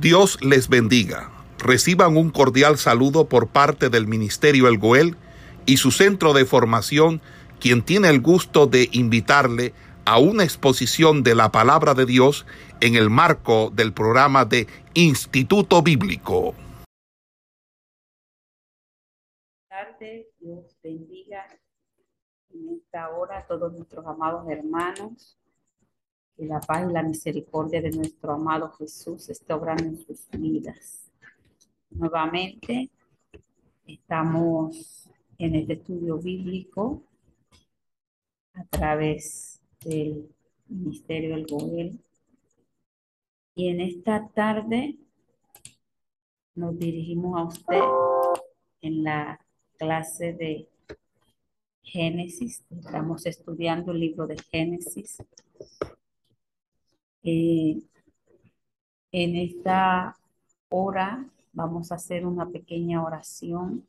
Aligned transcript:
Dios 0.00 0.38
les 0.42 0.68
bendiga. 0.68 1.30
Reciban 1.58 2.18
un 2.18 2.30
cordial 2.30 2.76
saludo 2.76 3.28
por 3.28 3.48
parte 3.48 3.88
del 3.88 4.06
Ministerio 4.06 4.68
El 4.68 4.76
Goel 4.76 5.16
y 5.64 5.78
su 5.78 5.90
centro 5.90 6.34
de 6.34 6.44
formación, 6.44 7.22
quien 7.60 7.82
tiene 7.82 8.10
el 8.10 8.20
gusto 8.20 8.66
de 8.66 8.90
invitarle 8.92 9.72
a 10.04 10.18
una 10.18 10.44
exposición 10.44 11.22
de 11.22 11.34
la 11.34 11.50
palabra 11.50 11.94
de 11.94 12.04
Dios 12.04 12.44
en 12.80 12.94
el 12.94 13.08
marco 13.08 13.72
del 13.74 13.94
programa 13.94 14.44
de 14.44 14.66
Instituto 14.92 15.82
Bíblico. 15.82 16.54
tardes, 19.68 20.26
Dios 20.38 20.76
bendiga 20.82 21.46
en 22.50 22.68
esta 22.76 23.10
hora 23.10 23.38
a 23.38 23.46
todos 23.46 23.72
nuestros 23.72 24.06
amados 24.06 24.46
hermanos. 24.48 25.38
Que 26.36 26.44
la 26.44 26.60
paz 26.60 26.88
y 26.88 26.92
la 26.92 27.02
misericordia 27.02 27.80
de 27.80 27.90
nuestro 27.90 28.34
amado 28.34 28.70
Jesús 28.72 29.28
esté 29.30 29.54
obrando 29.54 29.84
en 29.84 29.96
sus 29.96 30.28
vidas. 30.30 31.10
Nuevamente 31.90 32.90
estamos 33.86 35.08
en 35.38 35.54
este 35.54 35.74
estudio 35.74 36.18
bíblico 36.18 37.02
a 38.52 38.64
través 38.64 39.60
del 39.82 40.28
Ministerio 40.68 41.36
del 41.36 41.46
Goel. 41.46 42.00
Y 43.54 43.68
en 43.68 43.80
esta 43.80 44.28
tarde 44.28 44.96
nos 46.54 46.78
dirigimos 46.78 47.38
a 47.38 47.44
usted 47.44 47.82
en 48.82 49.04
la 49.04 49.40
clase 49.78 50.32
de 50.34 50.68
Génesis. 51.82 52.62
Estamos 52.70 53.24
estudiando 53.24 53.92
el 53.92 54.00
libro 54.00 54.26
de 54.26 54.36
Génesis. 54.36 55.18
Eh, 57.28 57.82
en 59.10 59.34
esta 59.34 60.16
hora 60.68 61.28
vamos 61.52 61.90
a 61.90 61.96
hacer 61.96 62.24
una 62.24 62.48
pequeña 62.48 63.02
oración 63.02 63.84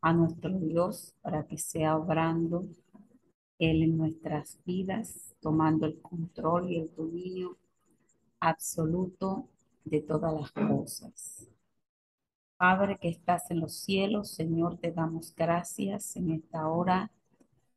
a 0.00 0.12
nuestro 0.12 0.50
Dios 0.60 1.16
para 1.20 1.44
que 1.48 1.58
sea 1.58 1.96
obrando 1.96 2.64
Él 3.58 3.82
en 3.82 3.98
nuestras 3.98 4.60
vidas, 4.64 5.34
tomando 5.40 5.86
el 5.86 6.00
control 6.00 6.70
y 6.70 6.78
el 6.78 6.94
dominio 6.94 7.58
absoluto 8.38 9.48
de 9.84 10.02
todas 10.02 10.32
las 10.32 10.52
cosas. 10.52 11.48
Padre 12.56 12.98
que 13.00 13.08
estás 13.08 13.50
en 13.50 13.58
los 13.58 13.74
cielos, 13.74 14.30
Señor, 14.30 14.78
te 14.78 14.92
damos 14.92 15.34
gracias 15.34 16.14
en 16.14 16.30
esta 16.30 16.68
hora 16.68 17.10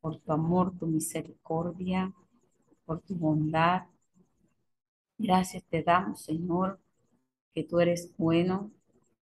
por 0.00 0.20
tu 0.20 0.30
amor, 0.30 0.72
tu 0.78 0.86
misericordia, 0.86 2.12
por 2.86 3.00
tu 3.00 3.16
bondad. 3.16 3.82
Gracias 5.18 5.64
te 5.64 5.82
damos, 5.82 6.22
Señor, 6.22 6.80
que 7.52 7.64
tú 7.64 7.80
eres 7.80 8.14
bueno, 8.16 8.70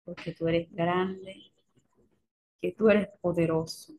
porque 0.04 0.34
tú 0.34 0.48
eres 0.48 0.72
grande, 0.72 1.52
que 2.62 2.74
tú 2.74 2.90
eres 2.90 3.10
poderoso. 3.22 3.94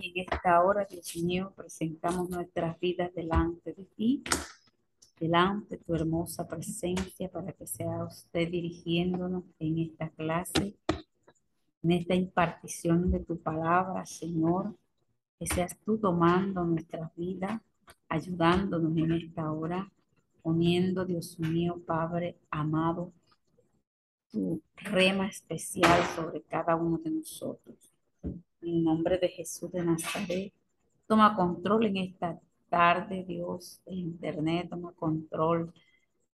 Y 0.00 0.10
en 0.18 0.26
esta 0.32 0.62
hora, 0.62 0.86
Dios 0.90 1.14
mío, 1.16 1.52
presentamos 1.54 2.28
nuestras 2.30 2.80
vidas 2.80 3.14
delante 3.14 3.72
de 3.72 3.84
ti 3.84 4.24
delante 5.18 5.78
tu 5.78 5.94
hermosa 5.94 6.46
presencia 6.46 7.30
para 7.30 7.52
que 7.52 7.66
sea 7.66 8.04
usted 8.04 8.50
dirigiéndonos 8.50 9.44
en 9.58 9.78
esta 9.78 10.08
clase, 10.10 10.76
en 11.82 11.92
esta 11.92 12.14
impartición 12.14 13.10
de 13.10 13.20
tu 13.20 13.38
palabra, 13.38 14.04
Señor, 14.06 14.74
que 15.38 15.46
seas 15.46 15.76
tú 15.84 15.98
tomando 15.98 16.64
nuestras 16.64 17.14
vidas, 17.16 17.60
ayudándonos 18.08 18.96
en 18.96 19.12
esta 19.12 19.50
hora, 19.52 19.90
poniendo, 20.44 21.06
Dios 21.06 21.38
mío, 21.38 21.80
Padre 21.86 22.36
amado, 22.50 23.14
tu 24.30 24.60
rema 24.76 25.26
especial 25.26 26.02
sobre 26.14 26.42
cada 26.42 26.76
uno 26.76 26.98
de 26.98 27.10
nosotros. 27.10 27.94
En 28.22 28.44
el 28.60 28.84
nombre 28.84 29.16
de 29.18 29.28
Jesús 29.30 29.72
de 29.72 29.82
Nazaret, 29.82 30.52
toma 31.06 31.34
control 31.34 31.86
en 31.86 31.96
esta 31.96 32.38
tarde, 32.68 33.24
Dios, 33.26 33.80
el 33.86 34.00
internet 34.00 34.68
toma 34.68 34.92
control 34.92 35.72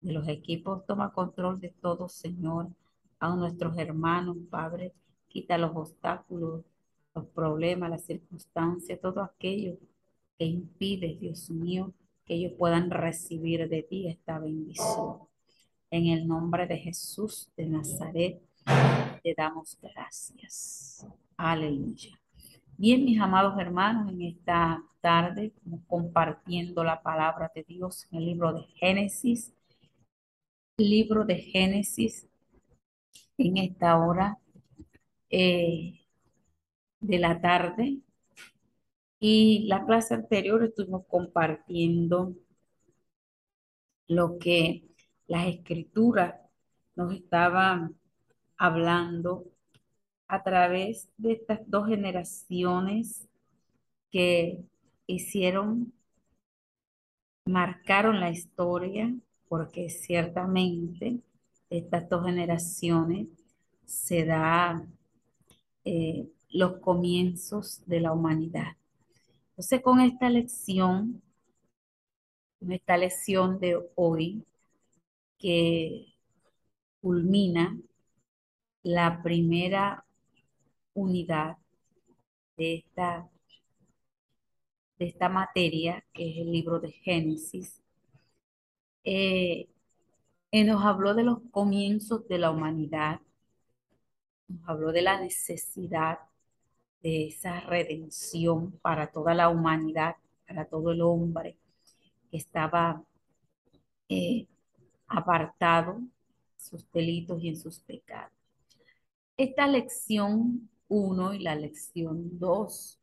de 0.01 0.13
los 0.15 0.27
equipos, 0.27 0.87
toma 0.87 1.13
control 1.13 1.61
de 1.61 1.69
todo, 1.69 2.09
Señor, 2.09 2.69
a 3.21 3.37
nuestros 3.37 3.77
hermanos, 3.77 4.39
Padre, 4.49 4.95
quita 5.29 5.59
los 5.59 5.77
obstáculos, 5.77 6.65
los 7.15 7.27
problemas, 7.27 7.91
las 7.91 8.05
circunstancias, 8.05 9.01
todo 9.03 9.21
aquello 9.21 9.77
que 10.39 10.47
impide, 10.47 11.19
Dios 11.21 11.51
mío, 11.51 11.93
que 12.29 12.35
ellos 12.35 12.53
puedan 12.59 12.91
recibir 12.91 13.69
de 13.69 13.83
ti 13.83 14.07
esta 14.07 14.39
bendición. 14.39 15.21
En 15.91 16.07
el 16.09 16.29
nombre 16.29 16.67
de 16.67 16.77
Jesús 16.77 17.51
de 17.57 17.67
Nazaret, 17.67 18.43
te 19.23 19.35
damos 19.35 19.79
gracias. 19.81 21.07
Aleluya. 21.39 22.21
Bien, 22.77 23.05
mis 23.05 23.19
amados 23.19 23.59
hermanos, 23.59 24.13
en 24.13 24.23
esta 24.23 24.85
tarde 25.01 25.53
compartiendo 25.87 26.85
la 26.85 27.03
palabra 27.03 27.51
de 27.55 27.65
Dios 27.65 28.07
en 28.11 28.19
el 28.19 28.27
libro 28.27 28.53
de 28.53 28.63
Génesis. 28.75 29.55
Libro 30.77 31.25
de 31.25 31.37
Génesis 31.37 32.29
en 33.39 33.57
esta 33.57 33.99
hora 33.99 34.39
eh, 35.31 36.01
de 37.01 37.19
la 37.19 37.41
tarde. 37.41 37.99
Y 39.21 39.67
la 39.69 39.85
clase 39.85 40.15
anterior 40.15 40.63
estuvimos 40.63 41.05
compartiendo 41.07 42.35
lo 44.07 44.39
que 44.39 44.85
las 45.27 45.47
escrituras 45.47 46.35
nos 46.97 47.15
estaban 47.15 47.97
hablando 48.57 49.45
a 50.29 50.43
través 50.43 51.09
de 51.17 51.33
estas 51.33 51.61
dos 51.67 51.89
generaciones 51.89 53.29
que 54.11 54.65
hicieron, 55.07 55.93
marcaron 57.45 58.21
la 58.21 58.31
historia, 58.31 59.15
porque 59.49 59.91
ciertamente 59.91 61.21
estas 61.71 62.09
dos 62.09 62.25
generaciones 62.27 63.29
se 63.85 64.25
da 64.25 64.87
eh, 65.85 66.29
los 66.51 66.79
comienzos 66.79 67.83
de 67.87 68.01
la 68.01 68.13
humanidad. 68.13 68.77
Entonces, 69.59 69.83
con 69.83 69.99
esta 69.99 70.31
lección, 70.31 71.21
con 72.61 72.71
esta 72.71 72.97
lección 72.97 73.59
de 73.59 73.77
hoy, 73.97 74.45
que 75.37 76.15
culmina 77.01 77.77
la 78.85 79.21
primera 79.21 80.05
unidad 80.95 81.57
de 82.57 82.77
esta 82.77 83.29
de 85.01 85.07
esta 85.07 85.29
materia, 85.29 86.05
que 86.13 86.31
es 86.31 86.37
el 86.39 86.53
libro 86.53 86.79
de 86.79 86.93
Génesis, 86.93 87.83
eh, 89.03 89.69
eh, 90.53 90.65
nos 90.65 90.85
habló 90.85 91.15
de 91.15 91.25
los 91.25 91.41
comienzos 91.51 92.29
de 92.29 92.39
la 92.39 92.53
humanidad, 92.53 93.21
nos 94.47 94.69
habló 94.69 94.93
de 94.93 95.03
la 95.03 95.21
necesidad 95.21 96.28
de 97.03 97.29
esa 97.29 97.61
redención 97.61 98.73
para 98.83 99.11
toda 99.11 99.35
la 99.35 99.49
humanidad, 99.49 100.17
para 100.47 100.65
todo 100.65 100.93
el 100.93 101.01
hombre 101.03 101.57
que 102.31 102.37
estaba 102.37 103.03
eh, 104.09 104.47
apartado 105.07 105.97
en 105.97 106.13
sus 106.57 106.91
delitos 106.93 107.43
y 107.43 107.49
en 107.49 107.57
sus 107.57 107.81
pecados. 107.81 108.33
Esta 109.37 109.67
lección 109.67 110.69
1 110.89 111.35
y 111.35 111.39
la 111.41 111.55
lección 111.55 112.39
2 112.39 112.99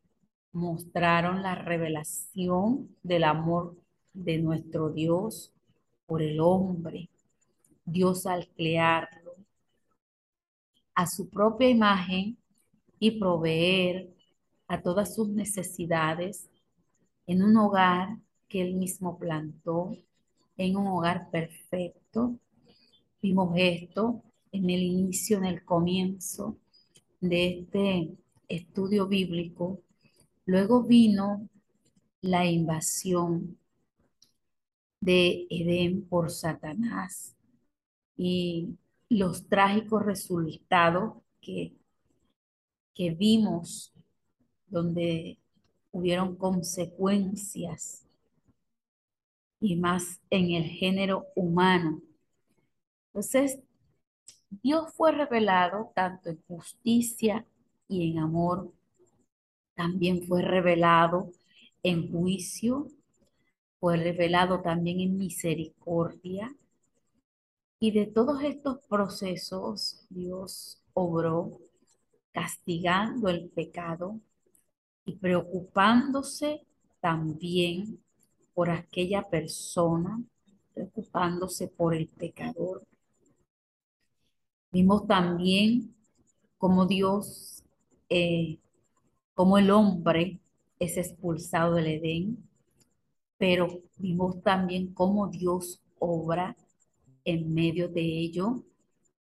mostraron 0.54 1.42
la 1.42 1.56
revelación 1.56 2.96
del 3.04 3.24
amor 3.24 3.76
de 4.14 4.38
nuestro 4.38 4.90
Dios 4.90 5.54
por 6.06 6.22
el 6.22 6.40
hombre. 6.40 7.10
Dios 7.86 8.26
al 8.26 8.48
crearlo 8.50 9.36
a 10.96 11.08
su 11.08 11.30
propia 11.30 11.70
imagen 11.70 12.38
y 13.00 13.20
proveer 13.20 14.14
a 14.68 14.82
todas 14.82 15.16
sus 15.16 15.30
necesidades 15.30 16.50
en 17.28 17.44
un 17.44 17.58
hogar 17.58 18.18
que 18.48 18.62
él 18.62 18.76
mismo 18.76 19.18
plantó, 19.18 19.96
en 20.58 20.78
un 20.78 20.88
hogar 20.88 21.30
perfecto. 21.32 22.40
Vimos 23.22 23.54
esto 23.56 24.24
en 24.52 24.70
el 24.70 24.82
inicio, 24.82 25.38
en 25.38 25.46
el 25.46 25.66
comienzo 25.66 26.58
de 27.20 27.60
este 27.60 28.16
estudio 28.48 29.08
bíblico 29.08 29.82
Luego 30.46 30.84
vino 30.84 31.50
la 32.22 32.46
invasión 32.46 33.58
de 35.00 35.48
Edén 35.50 36.08
por 36.08 36.30
Satanás 36.32 37.36
y 38.16 38.78
los 39.10 39.48
trágicos 39.48 40.06
resultados 40.06 41.16
que, 41.42 41.74
que 42.96 43.12
vimos 43.12 43.94
donde 44.68 45.38
hubieron 45.92 46.36
consecuencias 46.38 48.06
y 49.60 49.76
más 49.76 50.22
en 50.30 50.52
el 50.52 50.64
género 50.64 51.28
humano 51.36 52.02
Entonces, 53.08 53.60
Dios 54.50 54.94
fue 54.96 55.12
revelado 55.12 55.92
tanto 55.96 56.30
en 56.30 56.42
justicia 56.48 57.46
y 57.88 58.12
en 58.12 58.20
amor. 58.20 58.72
También 59.76 60.24
fue 60.28 60.42
revelado 60.42 61.32
en 61.84 62.12
juicio, 62.12 62.88
fue 63.80 63.98
revelado 63.98 64.62
también 64.62 65.00
en 65.02 65.18
misericordia. 65.18 66.56
Y 67.80 67.92
de 67.92 68.06
todos 68.06 68.44
estos 68.44 68.80
procesos, 68.90 70.06
Dios 70.10 70.82
obró 70.94 71.60
castigando 72.36 73.30
el 73.30 73.48
pecado 73.48 74.20
y 75.06 75.16
preocupándose 75.16 76.66
también 77.00 78.04
por 78.54 78.70
aquella 78.70 79.24
persona, 79.24 80.22
preocupándose 80.74 81.70
por 81.70 81.96
el 81.96 82.10
pecador. 82.10 82.86
Vimos 84.70 85.08
también 85.08 85.96
cómo 86.58 86.86
Dios, 86.86 87.64
eh, 88.10 88.60
cómo 89.34 89.58
el 89.58 89.72
hombre 89.72 90.42
es 90.78 90.98
expulsado 90.98 91.76
del 91.76 91.88
Edén, 91.88 92.50
pero 93.38 93.82
vimos 93.96 94.42
también 94.42 94.94
cómo 94.94 95.30
Dios 95.30 95.82
obra 96.00 96.58
en 97.24 97.54
medio 97.54 97.88
de 97.88 98.02
ello, 98.02 98.62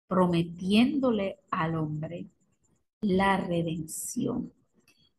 prometiéndole 0.09 1.38
al 1.52 1.76
hombre 1.76 2.26
la 3.00 3.37
redención. 3.37 4.52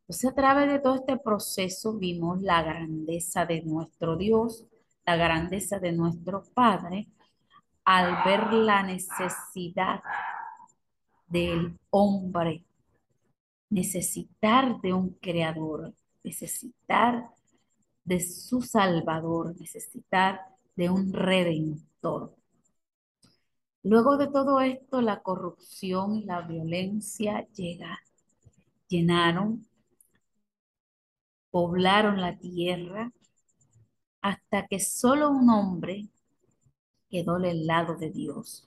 Entonces, 0.02 0.32
a 0.32 0.36
través 0.36 0.70
de 0.72 0.80
todo 0.80 0.96
este 0.96 1.18
proceso 1.18 1.98
vimos 1.98 2.42
la 2.42 2.64
grandeza 2.64 3.46
de 3.46 3.62
nuestro 3.64 4.16
Dios, 4.16 4.66
la 5.06 5.18
grandeza 5.18 5.80
de 5.80 5.92
nuestro 5.92 6.44
Padre, 6.54 7.08
al 7.84 8.24
ver 8.26 8.54
la 8.54 8.84
necesidad 8.84 10.02
del 11.28 11.78
hombre, 11.90 12.64
necesitar 13.70 14.80
de 14.82 14.94
un 14.94 15.10
creador, 15.22 15.94
necesitar 16.24 17.30
de 18.04 18.20
su 18.22 18.62
Salvador, 18.62 19.56
necesitar 19.60 20.42
de 20.76 20.90
un 20.90 21.12
redentor. 21.12 22.34
Luego 23.88 24.18
de 24.18 24.28
todo 24.28 24.60
esto, 24.60 25.00
la 25.00 25.22
corrupción 25.22 26.18
y 26.18 26.26
la 26.26 26.42
violencia 26.42 27.48
llega, 27.54 27.98
llenaron 28.90 29.66
poblaron 31.52 32.20
la 32.20 32.38
tierra 32.38 33.14
hasta 34.22 34.68
que 34.68 34.82
solo 34.82 35.30
un 35.30 35.50
hombre 35.50 36.10
quedó 37.10 37.40
del 37.40 37.66
lado 37.66 37.96
de 37.96 38.12
Dios. 38.12 38.66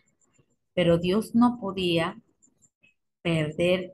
Pero 0.72 0.96
Dios 0.96 1.34
no 1.34 1.58
podía 1.61 2.19
perder 3.20 3.93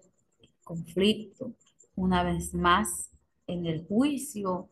conflicto. 0.63 1.55
Una 1.97 2.23
vez 2.23 2.55
más, 2.55 3.11
en 3.49 3.67
el 3.67 3.85
juicio, 3.85 4.69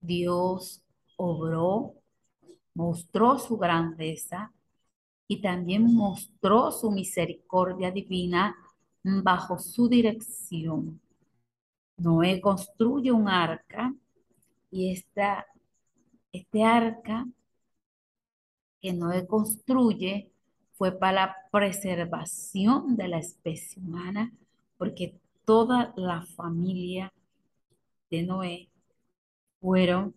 Dios 0.00 0.80
obró, 1.16 1.96
mostró 2.72 3.38
su 3.38 3.58
grandeza 3.58 4.54
y 5.28 5.40
también 5.40 5.94
mostró 5.94 6.70
su 6.70 6.90
misericordia 6.90 7.90
divina 7.90 8.56
bajo 9.02 9.58
su 9.58 9.88
dirección. 9.88 11.00
Noé 11.96 12.40
construye 12.40 13.12
un 13.12 13.28
arca 13.28 13.94
y 14.70 14.92
esta, 14.92 15.46
este 16.32 16.64
arca 16.64 17.26
que 18.80 18.92
Noé 18.92 19.26
construye 19.26 20.32
fue 20.72 20.92
para 20.92 21.12
la 21.12 21.36
preservación 21.52 22.96
de 22.96 23.08
la 23.08 23.18
especie 23.18 23.80
humana, 23.80 24.32
porque 24.76 25.14
toda 25.44 25.92
la 25.96 26.22
familia 26.22 27.12
de 28.10 28.22
Noé 28.24 28.68
fueron 29.60 30.14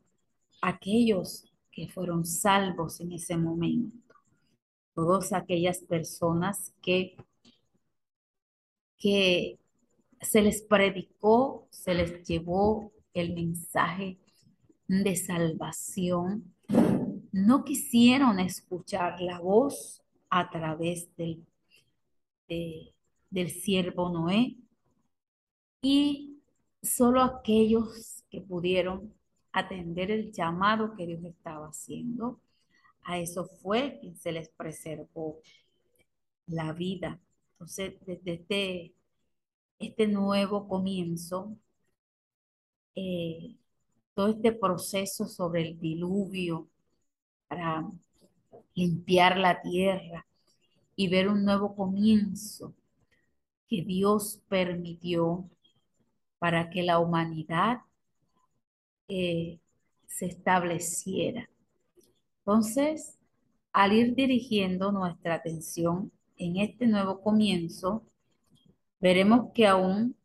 aquellos 0.61 1.45
que 1.71 1.87
fueron 1.87 2.25
salvos 2.25 2.99
en 2.99 3.11
ese 3.11 3.37
momento. 3.37 4.04
Todas 4.95 5.33
aquellas 5.33 5.79
personas 5.79 6.73
que, 6.81 7.15
que 8.97 9.59
se 10.21 10.41
les 10.41 10.63
predicó, 10.63 11.67
se 11.69 11.93
les 11.93 12.27
llevó 12.27 12.91
el 13.13 13.33
mensaje 13.33 14.17
de 14.87 15.15
salvación, 15.15 16.55
no 17.31 17.63
quisieron 17.65 18.39
escuchar 18.39 19.21
la 19.21 19.39
voz 19.39 20.01
a 20.29 20.49
través 20.49 21.13
del, 21.17 21.45
del 22.47 23.49
siervo 23.49 24.09
Noé. 24.09 24.55
Y 25.81 26.39
solo 26.81 27.21
aquellos 27.21 28.23
que 28.29 28.41
pudieron 28.41 29.13
atender 29.51 30.11
el 30.11 30.31
llamado 30.31 30.95
que 30.95 31.05
Dios 31.05 31.23
estaba 31.23 31.67
haciendo, 31.67 32.39
a 33.05 33.19
eso 33.19 33.45
fue 33.61 33.97
quien 34.01 34.17
se 34.17 34.31
les 34.33 34.49
preservó 34.49 35.39
la 36.47 36.73
vida. 36.73 37.19
Entonces, 37.53 37.95
desde 38.05 38.33
este 38.33 38.95
este 39.79 40.07
nuevo 40.07 40.67
comienzo, 40.67 41.57
eh, 42.95 43.55
todo 44.13 44.29
este 44.29 44.53
proceso 44.53 45.27
sobre 45.27 45.63
el 45.63 45.79
diluvio 45.79 46.67
para 47.47 47.87
limpiar 48.73 49.37
la 49.37 49.61
tierra 49.61 50.25
y 50.95 51.09
ver 51.09 51.29
un 51.29 51.43
nuevo 51.45 51.75
comienzo 51.75 52.73
que 53.67 53.83
Dios 53.83 54.41
permitió 54.47 55.49
para 56.39 56.69
que 56.69 56.83
la 56.83 56.99
humanidad 56.99 57.81
eh, 59.07 59.59
se 60.07 60.27
estableciera. 60.27 61.49
Entonces, 62.45 63.17
al 63.73 63.93
ir 63.93 64.13
dirigiendo 64.15 64.91
nuestra 64.91 65.35
atención 65.35 66.11
en 66.37 66.57
este 66.57 66.85
nuevo 66.85 67.21
comienzo, 67.21 68.05
veremos 68.99 69.51
que 69.53 69.65
aún 69.65 70.15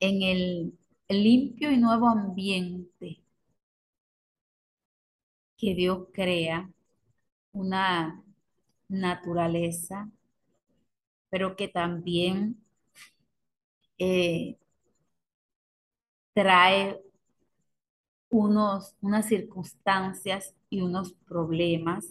en 0.00 0.22
el 0.22 0.78
limpio 1.08 1.70
y 1.70 1.78
nuevo 1.78 2.08
ambiente 2.08 3.22
que 5.56 5.74
Dios 5.74 6.08
crea, 6.12 6.70
una 7.52 8.22
naturaleza, 8.88 10.10
pero 11.30 11.56
que 11.56 11.68
también 11.68 12.62
eh, 13.98 14.58
trae 16.34 17.00
unos, 18.30 18.94
unas 19.00 19.26
circunstancias 19.26 20.54
y 20.70 20.80
unos 20.80 21.12
problemas. 21.12 22.06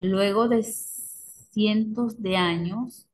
Luego 0.00 0.48
de 0.48 0.62
cientos 0.62 2.22
de 2.22 2.36
años, 2.36 3.08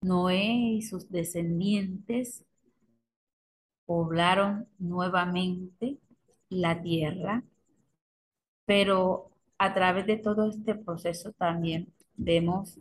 Noé 0.00 0.46
y 0.76 0.82
sus 0.82 1.10
descendientes 1.10 2.44
poblaron 3.84 4.66
nuevamente 4.78 5.98
la 6.48 6.80
tierra, 6.80 7.44
pero 8.64 9.30
a 9.58 9.74
través 9.74 10.06
de 10.06 10.16
todo 10.16 10.48
este 10.48 10.74
proceso 10.74 11.32
también 11.32 11.92
vemos 12.16 12.80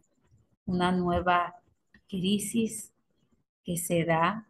una 0.65 0.91
nueva 0.91 1.55
crisis 2.08 2.93
que 3.65 3.75
se 3.77 4.05
da. 4.05 4.48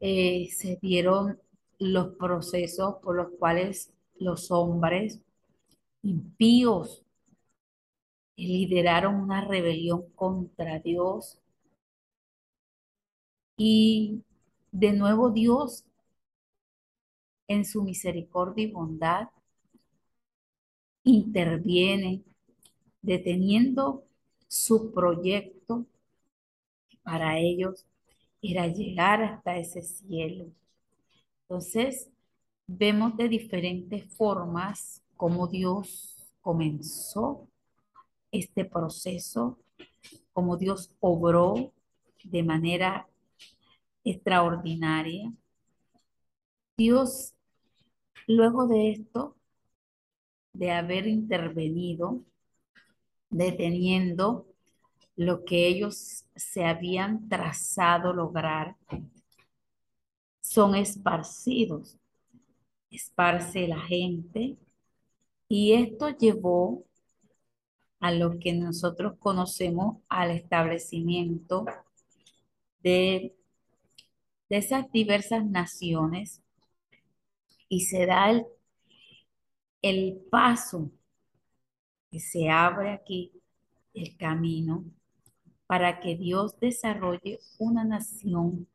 Eh, 0.00 0.48
se 0.50 0.78
dieron 0.80 1.41
los 1.82 2.14
procesos 2.16 2.96
por 3.02 3.16
los 3.16 3.30
cuales 3.38 3.92
los 4.18 4.50
hombres 4.52 5.20
impíos 6.02 7.04
lideraron 8.36 9.16
una 9.16 9.44
rebelión 9.44 10.04
contra 10.14 10.78
Dios 10.78 11.38
y 13.56 14.22
de 14.70 14.92
nuevo 14.92 15.30
Dios, 15.30 15.84
en 17.48 17.64
su 17.64 17.82
misericordia 17.82 18.64
y 18.64 18.70
bondad, 18.72 19.28
interviene 21.04 22.22
deteniendo 23.02 24.04
su 24.48 24.92
proyecto 24.92 25.84
para 27.02 27.38
ellos 27.38 27.84
era 28.40 28.66
llegar 28.68 29.22
hasta 29.22 29.56
ese 29.56 29.82
cielo. 29.82 30.46
Entonces, 31.52 32.10
vemos 32.66 33.14
de 33.18 33.28
diferentes 33.28 34.10
formas 34.14 35.02
cómo 35.18 35.48
Dios 35.48 36.32
comenzó 36.40 37.46
este 38.30 38.64
proceso, 38.64 39.58
cómo 40.32 40.56
Dios 40.56 40.96
obró 41.00 41.74
de 42.24 42.42
manera 42.42 43.06
extraordinaria. 44.02 45.30
Dios, 46.78 47.34
luego 48.26 48.66
de 48.66 48.92
esto, 48.92 49.36
de 50.54 50.70
haber 50.70 51.06
intervenido, 51.06 52.24
deteniendo 53.28 54.46
lo 55.16 55.44
que 55.44 55.66
ellos 55.66 56.24
se 56.34 56.64
habían 56.64 57.28
trazado 57.28 58.14
lograr, 58.14 58.74
son 60.42 60.74
esparcidos. 60.74 61.98
Esparce 62.90 63.66
la 63.66 63.80
gente 63.80 64.58
y 65.48 65.72
esto 65.72 66.10
llevó 66.10 66.84
a 68.00 68.10
lo 68.12 68.38
que 68.38 68.52
nosotros 68.52 69.14
conocemos 69.18 69.98
al 70.08 70.32
establecimiento 70.32 71.64
de, 72.82 73.34
de 74.50 74.56
esas 74.56 74.90
diversas 74.92 75.46
naciones 75.46 76.42
y 77.68 77.82
se 77.82 78.04
da 78.04 78.30
el, 78.30 78.44
el 79.80 80.20
paso 80.30 80.90
que 82.10 82.20
se 82.20 82.50
abre 82.50 82.90
aquí, 82.90 83.32
el 83.94 84.16
camino, 84.16 84.84
para 85.66 86.00
que 86.00 86.16
Dios 86.16 86.58
desarrolle 86.60 87.38
una 87.58 87.84
nación 87.84 88.66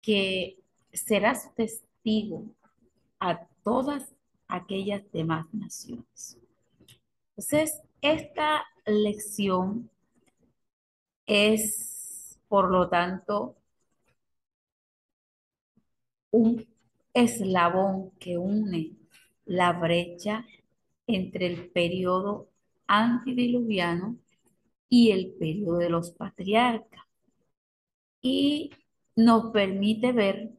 que 0.00 0.58
será 0.92 1.34
su 1.34 1.50
testigo 1.54 2.44
a 3.20 3.46
todas 3.62 4.14
aquellas 4.46 5.02
demás 5.12 5.46
naciones. 5.52 6.38
Entonces, 7.36 7.80
esta 8.00 8.64
lección 8.86 9.90
es, 11.26 12.38
por 12.48 12.70
lo 12.70 12.88
tanto, 12.88 13.56
un 16.30 16.66
eslabón 17.12 18.10
que 18.18 18.38
une 18.38 18.96
la 19.44 19.72
brecha 19.72 20.46
entre 21.06 21.46
el 21.46 21.70
periodo 21.70 22.48
antidiluviano 22.86 24.16
y 24.88 25.10
el 25.10 25.32
periodo 25.32 25.78
de 25.78 25.90
los 25.90 26.10
patriarcas. 26.10 27.04
Y 28.20 28.70
nos 29.16 29.52
permite 29.52 30.12
ver 30.12 30.57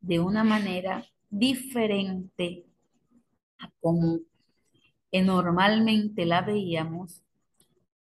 de 0.00 0.20
una 0.20 0.44
manera 0.44 1.04
diferente 1.30 2.64
a 3.58 3.70
como 3.80 4.20
normalmente 5.12 6.26
la 6.26 6.42
veíamos, 6.42 7.22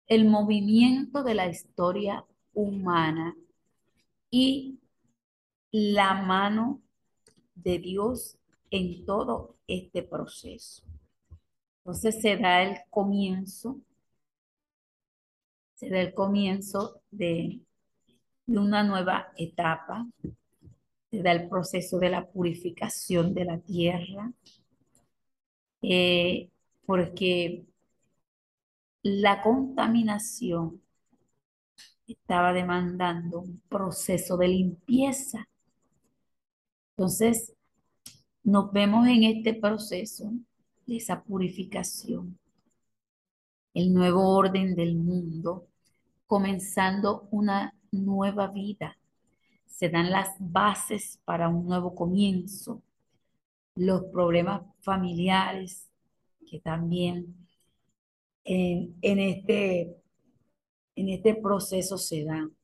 el 0.07 0.27
movimiento 0.27 1.23
de 1.23 1.35
la 1.35 1.49
historia 1.49 2.25
humana 2.53 3.35
y 4.31 4.79
la 5.71 6.15
mano 6.15 6.83
de 7.55 7.79
Dios 7.79 8.39
en 8.71 9.05
todo 9.05 9.57
este 9.67 10.03
proceso. 10.03 10.85
Entonces 11.79 12.21
se 12.21 12.37
da 12.37 12.63
el 12.63 12.79
comienzo, 12.91 13.81
se 15.75 15.89
da 15.89 16.01
el 16.01 16.15
comienzo 16.15 17.03
de, 17.11 17.61
una 18.47 18.83
nueva 18.83 19.33
etapa, 19.37 20.07
se 21.11 21.23
da 21.23 21.33
el 21.33 21.49
proceso 21.49 21.99
de 21.99 22.11
la 22.11 22.27
purificación 22.27 23.35
de 23.35 23.45
la 23.45 23.59
tierra, 23.59 24.33
eh, 25.83 26.51
porque 26.87 27.67
la 29.03 29.43
contaminación 29.43 30.83
estaba 32.07 32.53
demandando 32.53 33.41
un 33.41 33.61
proceso 33.69 34.37
de 34.37 34.49
limpieza. 34.49 35.49
Entonces, 36.97 37.55
nos 38.43 38.73
vemos 38.73 39.07
en 39.07 39.25
este 39.25 39.55
proceso 39.55 40.33
de 40.87 40.97
esa 40.97 41.23
purificación, 41.23 42.39
el 43.75 43.93
nuevo 43.95 44.37
orden 44.37 44.75
del 44.75 44.97
mundo, 44.97 45.69
comenzando 46.27 47.29
una 47.31 47.75
nueva 47.93 48.49
vida. 48.49 49.00
Se 49.71 49.89
dan 49.89 50.11
las 50.11 50.29
bases 50.39 51.19
para 51.25 51.49
un 51.49 51.67
nuevo 51.67 51.95
comienzo. 51.95 52.83
Los 53.75 54.05
problemas 54.13 54.63
familiares 54.83 55.89
que 56.47 56.61
también 56.61 57.41
en, 58.45 59.19
este, 59.19 59.97
en 60.97 61.09
este 61.09 61.35
proceso 61.37 61.97
se 61.97 62.25
dan. 62.25 62.55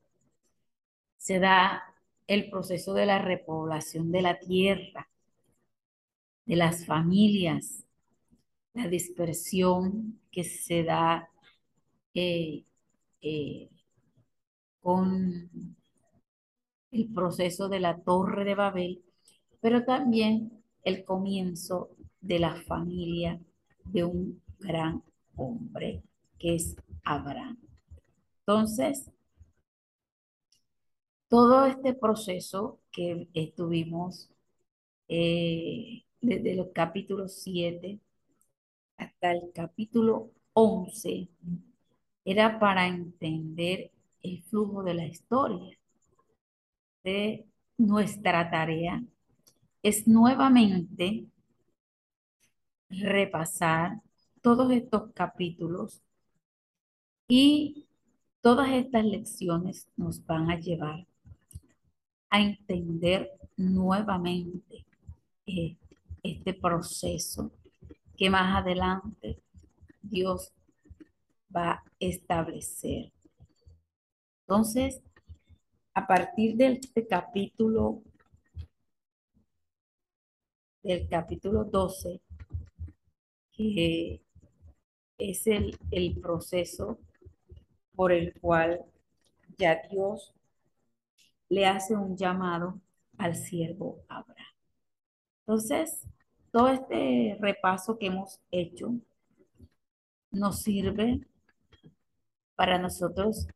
Se 1.17 1.39
da 1.39 1.83
el 2.27 2.49
proceso 2.49 2.93
de 2.93 3.05
la 3.05 3.19
repoblación 3.19 4.11
de 4.11 4.21
la 4.21 4.37
tierra, 4.39 5.09
de 6.45 6.55
las 6.55 6.85
familias, 6.85 7.85
la 8.73 8.87
dispersión 8.87 10.19
que 10.31 10.43
se 10.43 10.83
da 10.83 11.29
eh, 12.13 12.63
eh, 13.21 13.69
con 14.81 15.76
el 16.97 17.13
proceso 17.13 17.69
de 17.69 17.79
la 17.79 17.99
torre 18.01 18.43
de 18.43 18.55
Babel, 18.55 19.03
pero 19.61 19.85
también 19.85 20.63
el 20.83 21.03
comienzo 21.03 21.89
de 22.21 22.39
la 22.39 22.55
familia 22.63 23.39
de 23.85 24.03
un 24.03 24.41
gran 24.59 25.03
hombre 25.35 26.01
que 26.39 26.55
es 26.55 26.75
Abraham. 27.03 27.57
Entonces, 28.39 29.11
todo 31.27 31.65
este 31.65 31.93
proceso 31.93 32.79
que 32.91 33.27
estuvimos 33.33 34.29
eh, 35.07 36.03
desde 36.21 36.55
los 36.55 36.69
capítulos 36.73 37.41
7 37.43 37.99
hasta 38.97 39.31
el 39.31 39.51
capítulo 39.53 40.31
11 40.53 41.29
era 42.25 42.59
para 42.59 42.87
entender 42.87 43.91
el 44.23 44.43
flujo 44.43 44.83
de 44.83 44.93
la 44.95 45.05
historia. 45.05 45.76
Nuestra 47.77 48.49
tarea 48.49 49.01
es 49.81 50.07
nuevamente 50.07 51.25
repasar 52.89 54.01
todos 54.41 54.71
estos 54.73 55.13
capítulos 55.13 56.01
y 57.29 57.87
todas 58.41 58.69
estas 58.71 59.05
lecciones 59.05 59.87
nos 59.95 60.25
van 60.25 60.49
a 60.49 60.59
llevar 60.59 61.07
a 62.29 62.41
entender 62.41 63.31
nuevamente 63.55 64.85
eh, 65.45 65.77
este 66.23 66.53
proceso 66.53 67.51
que 68.17 68.29
más 68.29 68.53
adelante 68.57 69.41
Dios 70.01 70.51
va 71.55 71.71
a 71.71 71.83
establecer. 71.99 73.13
Entonces, 74.41 75.01
a 75.97 76.05
partir 76.05 76.55
de 76.55 76.73
este 76.73 77.07
capítulo, 77.07 78.03
del 80.83 81.09
capítulo 81.09 81.63
12, 81.63 82.21
que 83.51 84.21
es 85.17 85.47
el, 85.47 85.75
el 85.89 86.19
proceso 86.19 86.99
por 87.95 88.11
el 88.11 88.39
cual 88.39 88.85
ya 89.57 89.81
Dios 89.89 90.35
le 91.49 91.65
hace 91.65 91.95
un 91.95 92.15
llamado 92.15 92.79
al 93.17 93.35
siervo 93.35 94.03
Abraham. 94.07 94.53
Entonces, 95.47 96.03
todo 96.51 96.67
este 96.67 97.39
repaso 97.39 97.97
que 97.97 98.05
hemos 98.05 98.39
hecho 98.51 98.93
nos 100.29 100.61
sirve 100.61 101.21
para 102.55 102.77
nosotros 102.77 103.47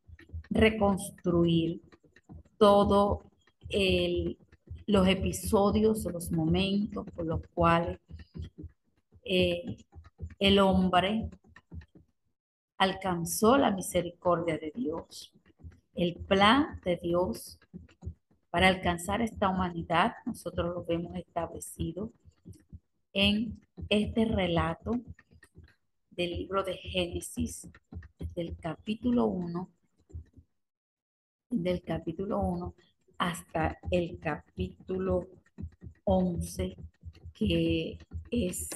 reconstruir 0.49 1.90
todo 2.61 3.23
los 4.85 5.07
episodios 5.07 6.05
los 6.05 6.31
momentos 6.31 7.07
por 7.15 7.25
los 7.25 7.41
cuales 7.55 7.97
eh, 9.23 9.77
el 10.37 10.59
hombre 10.59 11.27
alcanzó 12.77 13.57
la 13.57 13.71
misericordia 13.71 14.59
de 14.59 14.71
Dios. 14.75 15.33
El 15.95 16.13
plan 16.17 16.79
de 16.85 16.97
Dios 16.97 17.57
para 18.51 18.67
alcanzar 18.67 19.23
esta 19.23 19.49
humanidad, 19.49 20.13
nosotros 20.27 20.75
lo 20.75 20.83
vemos 20.83 21.15
establecido 21.15 22.11
en 23.13 23.59
este 23.89 24.25
relato 24.25 24.99
del 26.11 26.29
libro 26.29 26.63
de 26.63 26.75
Génesis, 26.75 27.67
del 28.35 28.55
capítulo 28.59 29.25
1, 29.25 29.67
del 31.51 31.83
capítulo 31.83 32.39
1 32.39 32.73
hasta 33.17 33.77
el 33.91 34.17
capítulo 34.19 35.27
11, 36.05 36.75
que 37.33 37.99
es 38.31 38.69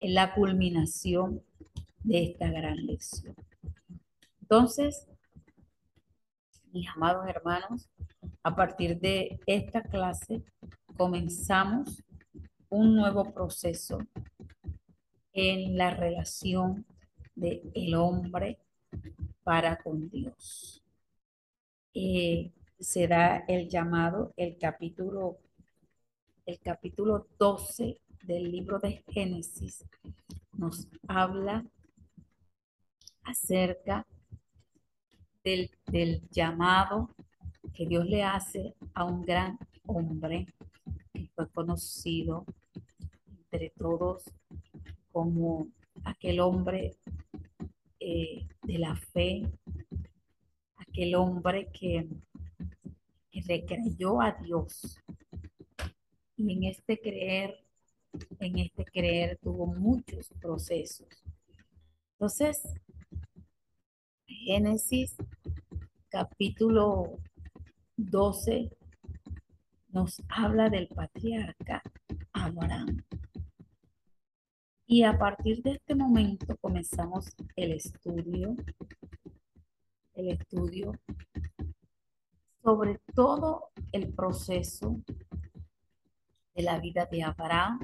la 0.00 0.34
culminación 0.34 1.42
de 2.04 2.24
esta 2.24 2.48
gran 2.50 2.86
lección. 2.86 3.34
Entonces, 4.42 5.08
mis 6.72 6.88
amados 6.90 7.26
hermanos, 7.28 7.88
a 8.42 8.54
partir 8.54 9.00
de 9.00 9.40
esta 9.46 9.82
clase 9.82 10.42
comenzamos 10.96 12.02
un 12.68 12.94
nuevo 12.94 13.32
proceso 13.32 13.98
en 15.32 15.76
la 15.76 15.90
relación 15.90 16.84
de 17.34 17.62
el 17.74 17.94
hombre 17.94 18.58
para 19.42 19.76
con 19.78 20.08
Dios. 20.10 20.82
Eh, 22.00 22.52
se 22.78 23.08
da 23.08 23.38
el 23.48 23.68
llamado, 23.68 24.32
el 24.36 24.56
capítulo, 24.56 25.38
el 26.46 26.60
capítulo 26.60 27.26
12 27.40 28.00
del 28.22 28.52
libro 28.52 28.78
de 28.78 29.02
Génesis 29.08 29.84
nos 30.56 30.86
habla 31.08 31.66
acerca 33.24 34.06
del, 35.42 35.72
del 35.86 36.22
llamado 36.30 37.10
que 37.74 37.84
Dios 37.84 38.06
le 38.06 38.22
hace 38.22 38.76
a 38.94 39.02
un 39.02 39.22
gran 39.22 39.58
hombre 39.84 40.46
que 41.12 41.28
fue 41.34 41.50
conocido 41.50 42.44
entre 43.28 43.70
todos 43.70 44.22
como 45.10 45.66
aquel 46.04 46.38
hombre 46.38 46.96
eh, 47.98 48.46
de 48.62 48.78
la 48.78 48.94
fe, 48.94 49.42
aquel 50.98 51.14
hombre 51.14 51.68
que, 51.72 52.08
que 53.30 53.40
le 53.42 53.64
creyó 53.64 54.20
a 54.20 54.32
Dios. 54.32 54.98
Y 56.36 56.52
en 56.52 56.64
este 56.64 56.98
creer, 56.98 57.54
en 58.40 58.58
este 58.58 58.84
creer 58.84 59.38
tuvo 59.40 59.66
muchos 59.66 60.28
procesos. 60.40 61.06
Entonces, 62.14 62.62
Génesis 64.26 65.14
capítulo 66.08 67.20
12 67.96 68.68
nos 69.90 70.20
habla 70.28 70.68
del 70.68 70.88
patriarca 70.88 71.80
Abraham. 72.32 73.04
Y 74.84 75.04
a 75.04 75.16
partir 75.16 75.62
de 75.62 75.72
este 75.72 75.94
momento 75.94 76.56
comenzamos 76.56 77.28
el 77.54 77.72
estudio, 77.72 78.56
el 80.18 80.30
estudio 80.30 80.92
sobre 82.62 83.00
todo 83.14 83.70
el 83.92 84.12
proceso 84.12 85.00
de 86.54 86.62
la 86.62 86.78
vida 86.80 87.06
de 87.06 87.22
Abraham. 87.22 87.78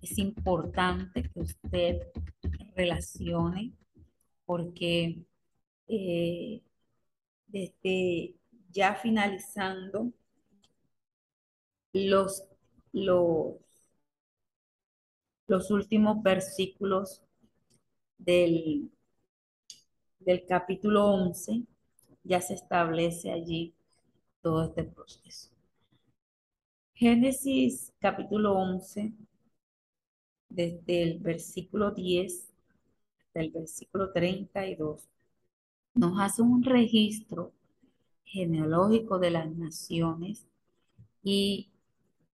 Es 0.00 0.18
importante 0.18 1.22
que 1.22 1.40
usted 1.40 2.08
relacione 2.76 3.72
porque 4.44 5.24
eh, 5.88 6.60
desde 7.46 8.36
ya 8.70 8.94
finalizando 8.94 10.12
los, 11.92 12.44
los, 12.92 13.56
los 15.46 15.70
últimos 15.70 16.22
versículos 16.22 17.22
del, 18.18 18.90
del 20.24 20.44
capítulo 20.46 21.06
11, 21.06 21.62
ya 22.24 22.40
se 22.40 22.54
establece 22.54 23.32
allí 23.32 23.74
todo 24.40 24.64
este 24.64 24.84
proceso. 24.84 25.50
Génesis 26.94 27.92
capítulo 27.98 28.54
11, 28.54 29.12
desde 30.48 31.02
el 31.02 31.18
versículo 31.18 31.90
10 31.90 32.48
hasta 33.20 33.40
el 33.40 33.50
versículo 33.50 34.12
32, 34.12 35.08
nos 35.94 36.20
hace 36.20 36.42
un 36.42 36.62
registro 36.62 37.52
genealógico 38.24 39.18
de 39.18 39.30
las 39.30 39.50
naciones 39.54 40.46
y, 41.22 41.68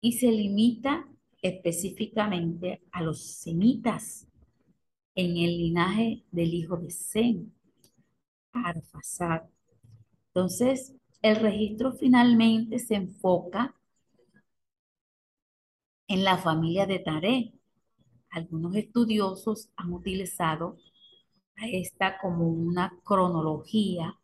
se 0.01 0.31
limita 0.31 1.07
específicamente 1.43 2.81
a 2.93 3.03
los 3.03 3.21
semitas 3.21 4.27
en 5.15 5.37
el 5.37 5.59
linaje 5.59 6.25
del 6.31 6.55
hijo 6.55 6.77
de 6.77 6.91
Sem, 6.91 7.53
Arfasad. 8.53 9.43
Entonces, 10.29 10.95
el 11.23 11.37
registro 11.37 11.93
finalmente 11.93 12.79
se 12.79 12.95
enfoca 12.95 13.75
en 16.07 16.25
la 16.25 16.39
familia 16.39 16.87
de 16.87 16.99
Taré. 16.99 17.53
Algunos 18.31 18.75
estudiosos 18.77 19.69
han 19.77 19.93
utilizado 19.93 20.77
esta 21.57 22.19
como 22.19 22.49
una 22.49 22.93
cronología 23.05 24.17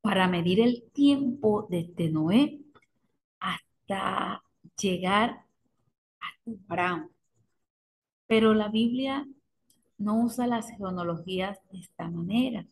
para 0.00 0.28
medir 0.28 0.60
el 0.60 0.84
tiempo 0.92 1.66
desde 1.68 2.10
Noé 2.10 2.60
hasta 3.40 4.42
llegar 4.80 5.44
a 6.20 6.50
Abraham. 6.68 7.10
Pero 8.26 8.54
la 8.54 8.68
Biblia 8.68 9.26
no 9.98 10.22
usa 10.22 10.46
las 10.46 10.68
genealogías 10.70 11.58
de 11.70 11.80
esta 11.80 12.08
manera. 12.08 12.66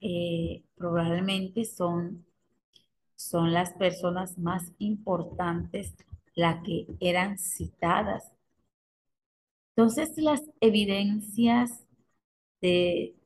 Eh, 0.00 0.62
probablemente 0.76 1.64
son, 1.64 2.24
son 3.16 3.52
las 3.52 3.72
personas 3.74 4.38
más 4.38 4.72
importantes 4.78 5.94
las 6.34 6.62
que 6.62 6.86
eran 7.00 7.38
citadas. 7.38 8.32
Entonces, 9.74 10.16
las 10.18 10.42
evidencias 10.60 11.84
de 12.60 13.16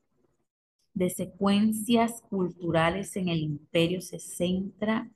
de 0.95 1.11
secuencias 1.11 2.23
culturales 2.29 3.17
en 3.17 3.29
el 3.29 3.39
imperio 3.39 4.01
se 4.01 4.19
centra 4.19 5.11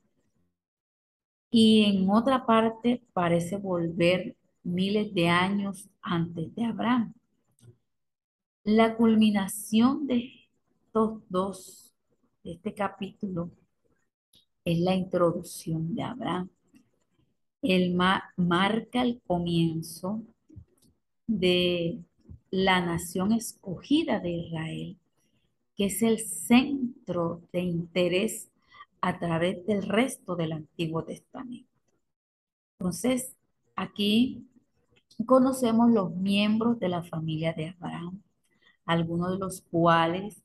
y 1.50 1.84
en 1.84 2.08
otra 2.10 2.46
parte 2.46 3.02
parece 3.12 3.56
volver 3.56 4.36
miles 4.62 5.12
de 5.14 5.28
años 5.28 5.88
antes 6.00 6.54
de 6.54 6.64
Abraham. 6.64 7.12
La 8.64 8.96
culminación 8.96 10.06
de 10.06 10.43
estos 10.94 11.28
dos, 11.28 11.92
este 12.44 12.72
capítulo, 12.72 13.50
es 14.64 14.78
la 14.78 14.94
introducción 14.94 15.92
de 15.92 16.04
Abraham. 16.04 16.48
Él 17.62 17.96
marca 18.36 19.02
el 19.02 19.20
comienzo 19.26 20.22
de 21.26 21.98
la 22.52 22.80
nación 22.80 23.32
escogida 23.32 24.20
de 24.20 24.30
Israel 24.30 24.96
que 25.76 25.86
es 25.86 26.00
el 26.02 26.20
centro 26.20 27.42
de 27.52 27.62
interés 27.62 28.48
a 29.00 29.18
través 29.18 29.66
del 29.66 29.82
resto 29.82 30.36
del 30.36 30.52
Antiguo 30.52 31.02
Testamento. 31.02 31.68
Entonces, 32.78 33.34
aquí 33.74 34.46
conocemos 35.26 35.90
los 35.90 36.14
miembros 36.14 36.78
de 36.78 36.88
la 36.88 37.02
familia 37.02 37.52
de 37.52 37.70
Abraham, 37.70 38.22
algunos 38.86 39.32
de 39.32 39.38
los 39.38 39.60
cuales 39.62 40.43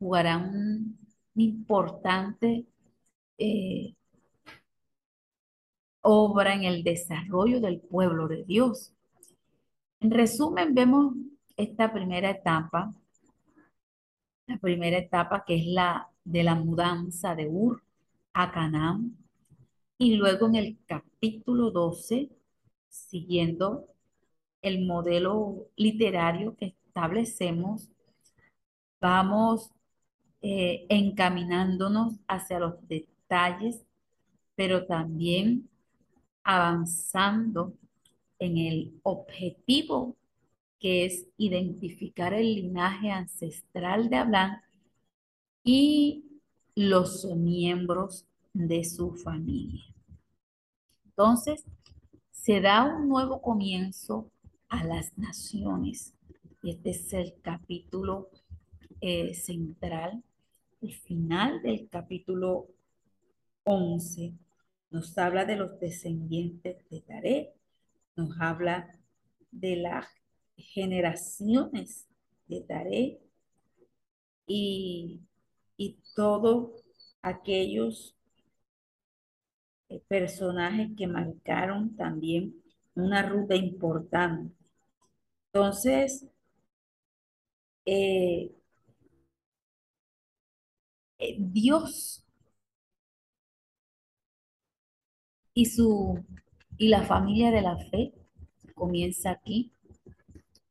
jugarán 0.00 0.52
un 0.52 0.98
importante 1.36 2.66
eh, 3.38 3.94
obra 6.00 6.54
en 6.54 6.64
el 6.64 6.82
desarrollo 6.82 7.60
del 7.60 7.80
pueblo 7.80 8.26
de 8.26 8.42
Dios. 8.42 8.92
En 10.00 10.10
resumen, 10.10 10.74
vemos 10.74 11.14
esta 11.56 11.92
primera 11.92 12.30
etapa 12.30 12.92
la 14.50 14.58
primera 14.58 14.98
etapa 14.98 15.44
que 15.46 15.56
es 15.56 15.66
la 15.66 16.08
de 16.24 16.42
la 16.42 16.56
mudanza 16.56 17.36
de 17.36 17.46
Ur 17.48 17.82
a 18.32 18.50
Canaán. 18.50 19.16
Y 19.96 20.16
luego 20.16 20.48
en 20.48 20.56
el 20.56 20.78
capítulo 20.86 21.70
12, 21.70 22.30
siguiendo 22.88 23.86
el 24.60 24.84
modelo 24.86 25.68
literario 25.76 26.56
que 26.56 26.74
establecemos, 26.86 27.90
vamos 29.00 29.70
eh, 30.42 30.86
encaminándonos 30.88 32.14
hacia 32.26 32.58
los 32.58 32.74
detalles, 32.88 33.84
pero 34.54 34.86
también 34.86 35.68
avanzando 36.42 37.74
en 38.38 38.56
el 38.58 39.00
objetivo 39.02 40.16
que 40.78 41.04
es 41.04 41.26
identificar 41.36 42.32
el 42.32 42.54
linaje 42.54 43.10
ancestral 43.10 44.08
de 44.08 44.16
Abraham 44.16 44.60
y 45.62 46.24
los 46.74 47.26
miembros 47.36 48.24
de 48.54 48.82
su 48.84 49.12
familia. 49.12 49.84
Entonces, 51.04 51.64
se 52.30 52.62
da 52.62 52.84
un 52.84 53.08
nuevo 53.08 53.42
comienzo 53.42 54.30
a 54.70 54.84
las 54.84 55.16
naciones. 55.18 56.14
Este 56.62 56.90
es 56.90 57.12
el 57.12 57.34
capítulo 57.42 58.30
eh, 59.02 59.34
central, 59.34 60.22
el 60.80 60.94
final 60.94 61.62
del 61.62 61.88
capítulo 61.88 62.68
11. 63.64 64.32
Nos 64.90 65.16
habla 65.18 65.44
de 65.44 65.56
los 65.56 65.78
descendientes 65.78 66.88
de 66.88 67.00
Taré, 67.00 67.52
nos 68.16 68.38
habla 68.40 68.98
de 69.50 69.76
la 69.76 70.08
generaciones 70.56 72.06
de 72.46 72.60
Taré 72.60 73.20
y, 74.46 75.20
y 75.76 75.96
todos 76.14 76.84
aquellos 77.22 78.14
eh, 79.88 80.02
personajes 80.08 80.90
que 80.96 81.06
marcaron 81.06 81.96
también 81.96 82.54
una 82.94 83.22
ruta 83.22 83.54
importante. 83.54 84.54
Entonces, 85.52 86.26
eh, 87.86 88.52
eh, 91.20 91.36
Dios 91.38 92.24
y 95.54 95.66
su 95.66 96.24
y 96.80 96.88
la 96.88 97.02
familia 97.02 97.50
de 97.50 97.60
la 97.60 97.76
fe 97.76 98.14
comienza 98.74 99.32
aquí, 99.32 99.70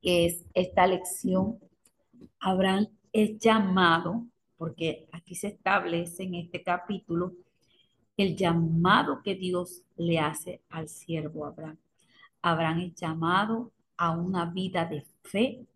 que 0.01 0.25
es 0.25 0.43
esta 0.55 0.88
lección. 0.88 1.59
Abraham 2.39 2.88
es 3.13 3.38
llamado, 3.38 4.25
porque 4.57 5.07
aquí 5.12 5.35
se 5.35 5.49
establece 5.49 6.23
en 6.23 6.33
este 6.33 6.63
capítulo 6.63 7.33
el 8.17 8.35
llamado 8.35 9.21
que 9.21 9.35
Dios 9.35 9.83
le 9.97 10.17
hace 10.17 10.62
al 10.69 10.89
siervo 10.89 11.45
Abraham. 11.45 11.77
Abraham 12.41 12.79
es 12.79 12.95
llamado 12.95 13.71
a 13.95 14.12
una 14.12 14.45
vida 14.45 14.85
de 14.85 15.05
fe, 15.21 15.67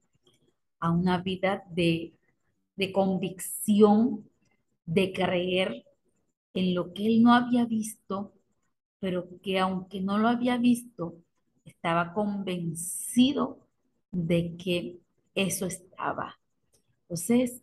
a 0.79 0.89
una 0.89 1.19
vida 1.19 1.63
de, 1.69 2.11
de 2.75 2.91
convicción, 2.91 4.27
de 4.85 5.13
creer 5.13 5.85
en 6.53 6.75
lo 6.75 6.93
que 6.93 7.05
él 7.05 7.23
no 7.23 7.33
había 7.33 7.65
visto, 7.65 8.33
pero 8.99 9.27
que 9.41 9.59
aunque 9.59 10.01
no 10.01 10.17
lo 10.17 10.27
había 10.27 10.57
visto, 10.57 11.15
estaba 11.65 12.13
convencido 12.13 13.59
de 14.11 14.55
que 14.57 14.99
eso 15.35 15.65
estaba. 15.65 16.39
Entonces, 17.03 17.61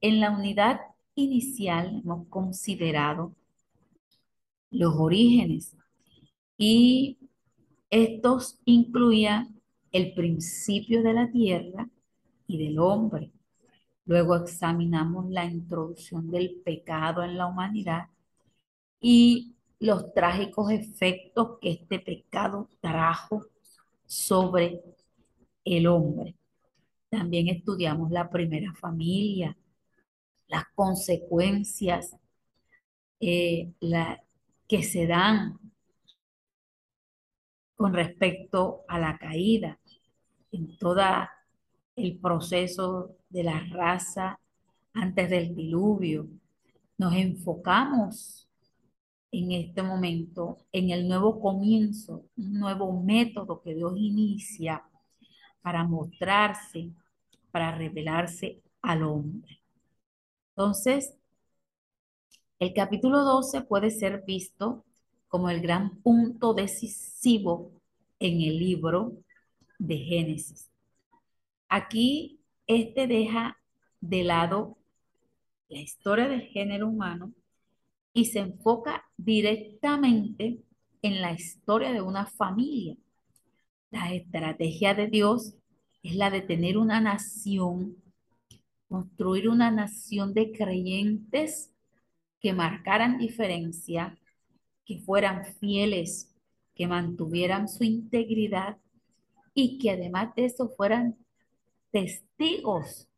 en 0.00 0.20
la 0.20 0.30
unidad 0.30 0.80
inicial 1.14 2.00
hemos 2.04 2.26
considerado 2.28 3.34
los 4.70 4.94
orígenes 4.96 5.76
y 6.56 7.18
estos 7.90 8.60
incluían 8.64 9.60
el 9.92 10.14
principio 10.14 11.02
de 11.02 11.12
la 11.12 11.30
tierra 11.30 11.88
y 12.46 12.58
del 12.58 12.78
hombre. 12.78 13.32
Luego 14.10 14.34
examinamos 14.34 15.30
la 15.30 15.44
introducción 15.44 16.32
del 16.32 16.60
pecado 16.64 17.22
en 17.22 17.38
la 17.38 17.46
humanidad 17.46 18.08
y 19.00 19.54
los 19.78 20.12
trágicos 20.12 20.72
efectos 20.72 21.60
que 21.60 21.70
este 21.70 22.00
pecado 22.00 22.68
trajo 22.80 23.46
sobre 24.06 24.82
el 25.64 25.86
hombre. 25.86 26.34
También 27.08 27.46
estudiamos 27.46 28.10
la 28.10 28.28
primera 28.28 28.74
familia, 28.74 29.56
las 30.48 30.64
consecuencias 30.74 32.16
eh, 33.20 33.70
que 34.66 34.82
se 34.82 35.06
dan 35.06 35.56
con 37.76 37.94
respecto 37.94 38.82
a 38.88 38.98
la 38.98 39.16
caída 39.18 39.78
en 40.50 40.76
todo 40.78 41.00
el 41.94 42.18
proceso 42.18 43.14
de 43.30 43.44
la 43.44 43.60
raza 43.70 44.38
antes 44.92 45.30
del 45.30 45.54
diluvio. 45.54 46.28
Nos 46.98 47.14
enfocamos 47.14 48.48
en 49.32 49.52
este 49.52 49.82
momento, 49.82 50.58
en 50.72 50.90
el 50.90 51.08
nuevo 51.08 51.40
comienzo, 51.40 52.26
un 52.36 52.54
nuevo 52.54 53.00
método 53.00 53.62
que 53.62 53.74
Dios 53.74 53.94
inicia 53.96 54.82
para 55.62 55.84
mostrarse, 55.84 56.90
para 57.50 57.76
revelarse 57.76 58.60
al 58.82 59.04
hombre. 59.04 59.60
Entonces, 60.50 61.14
el 62.58 62.74
capítulo 62.74 63.22
12 63.22 63.62
puede 63.62 63.90
ser 63.90 64.24
visto 64.26 64.84
como 65.28 65.48
el 65.48 65.60
gran 65.60 65.96
punto 66.02 66.54
decisivo 66.54 67.70
en 68.18 68.40
el 68.42 68.58
libro 68.58 69.16
de 69.78 69.96
Génesis. 69.98 70.68
Aquí, 71.68 72.39
este 72.70 73.08
deja 73.08 73.58
de 74.00 74.22
lado 74.22 74.78
la 75.68 75.80
historia 75.80 76.28
del 76.28 76.42
género 76.42 76.88
humano 76.88 77.32
y 78.12 78.26
se 78.26 78.38
enfoca 78.38 79.04
directamente 79.16 80.60
en 81.02 81.20
la 81.20 81.32
historia 81.32 81.92
de 81.92 82.00
una 82.00 82.26
familia. 82.26 82.96
La 83.90 84.12
estrategia 84.12 84.94
de 84.94 85.08
Dios 85.08 85.54
es 86.04 86.14
la 86.14 86.30
de 86.30 86.42
tener 86.42 86.78
una 86.78 87.00
nación, 87.00 87.96
construir 88.88 89.48
una 89.48 89.72
nación 89.72 90.32
de 90.32 90.52
creyentes 90.52 91.72
que 92.40 92.52
marcaran 92.52 93.18
diferencia, 93.18 94.16
que 94.84 94.98
fueran 94.98 95.44
fieles, 95.58 96.32
que 96.76 96.86
mantuvieran 96.86 97.68
su 97.68 97.82
integridad 97.82 98.78
y 99.54 99.78
que 99.78 99.90
además 99.90 100.34
de 100.36 100.44
eso 100.44 100.68
fueran 100.68 101.16
testigos 101.90 103.08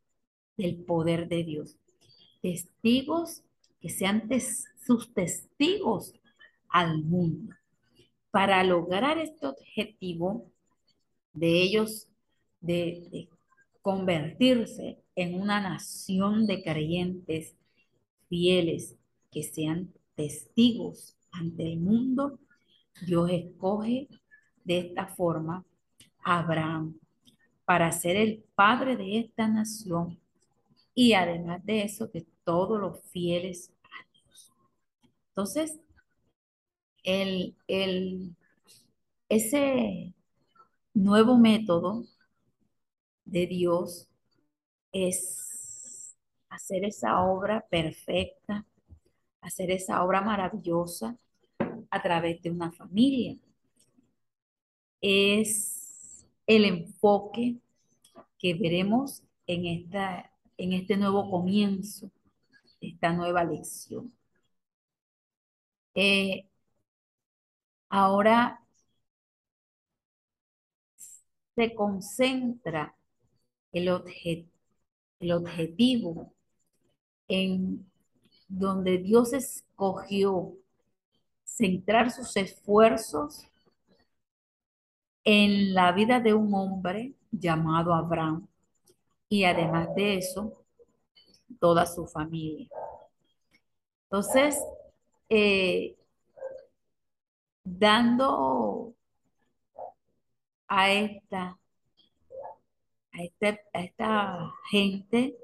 del 0.57 0.83
poder 0.83 1.27
de 1.27 1.43
Dios, 1.43 1.77
testigos 2.41 3.43
que 3.79 3.89
sean 3.89 4.29
sus 4.85 5.13
testigos 5.13 6.13
al 6.69 7.03
mundo. 7.03 7.53
Para 8.31 8.63
lograr 8.63 9.17
este 9.17 9.45
objetivo 9.47 10.51
de 11.33 11.61
ellos, 11.61 12.07
de, 12.61 13.29
convertirse 13.81 15.03
en 15.13 15.35
una 15.35 15.59
nación 15.59 16.47
de 16.47 16.63
creyentes 16.63 17.53
fieles 18.29 18.95
que 19.29 19.43
sean 19.43 19.93
testigos 20.15 21.17
ante 21.31 21.73
el 21.73 21.79
mundo, 21.79 22.39
Dios 23.05 23.29
escoge 23.29 24.07
de 24.63 24.77
esta 24.77 25.07
forma 25.07 25.65
a 26.23 26.39
Abraham 26.39 26.97
para 27.65 27.91
ser 27.91 28.15
el 28.17 28.43
padre 28.55 28.97
de 28.97 29.19
esta 29.19 29.47
nación 29.47 30.19
y 30.95 31.13
además 31.13 31.65
de 31.65 31.83
eso 31.83 32.11
que 32.11 32.25
todos 32.43 32.79
los 32.79 33.01
fieles 33.11 33.73
entonces, 35.35 35.79
el, 37.03 37.55
ese 39.29 40.13
nuevo 40.93 41.37
método 41.39 42.03
de 43.25 43.47
Dios 43.47 44.07
es 44.91 46.15
hacer 46.49 46.85
esa 46.85 47.23
obra 47.23 47.65
perfecta, 47.67 48.63
hacer 49.41 49.71
esa 49.71 50.03
obra 50.03 50.21
maravillosa 50.21 51.17
a 51.89 52.01
través 52.03 52.39
de 52.43 52.51
una 52.51 52.71
familia. 52.71 53.35
Es 55.01 55.82
el 56.47 56.65
enfoque 56.65 57.57
que 58.39 58.53
veremos 58.55 59.23
en, 59.47 59.65
esta, 59.65 60.31
en 60.57 60.73
este 60.73 60.97
nuevo 60.97 61.29
comienzo, 61.29 62.11
esta 62.81 63.13
nueva 63.13 63.43
lección. 63.43 64.13
Eh, 65.95 66.47
ahora 67.89 68.59
se 71.55 71.73
concentra 71.75 72.95
el, 73.71 73.89
el 75.19 75.31
objetivo 75.31 76.33
en 77.27 77.89
donde 78.47 78.97
Dios 78.97 79.33
escogió 79.33 80.53
centrar 81.43 82.11
sus 82.11 82.35
esfuerzos 82.35 83.47
en 85.23 85.73
la 85.73 85.91
vida 85.91 86.19
de 86.19 86.33
un 86.33 86.53
hombre 86.53 87.13
llamado 87.31 87.93
Abraham 87.93 88.47
y 89.29 89.45
además 89.45 89.93
de 89.95 90.17
eso, 90.17 90.63
toda 91.59 91.85
su 91.85 92.05
familia. 92.05 92.67
Entonces, 94.03 94.61
eh, 95.29 95.95
dando 97.63 98.93
a 100.67 100.91
esta, 100.91 101.57
a, 103.11 103.23
este, 103.23 103.61
a 103.73 103.81
esta 103.81 104.53
gente 104.69 105.37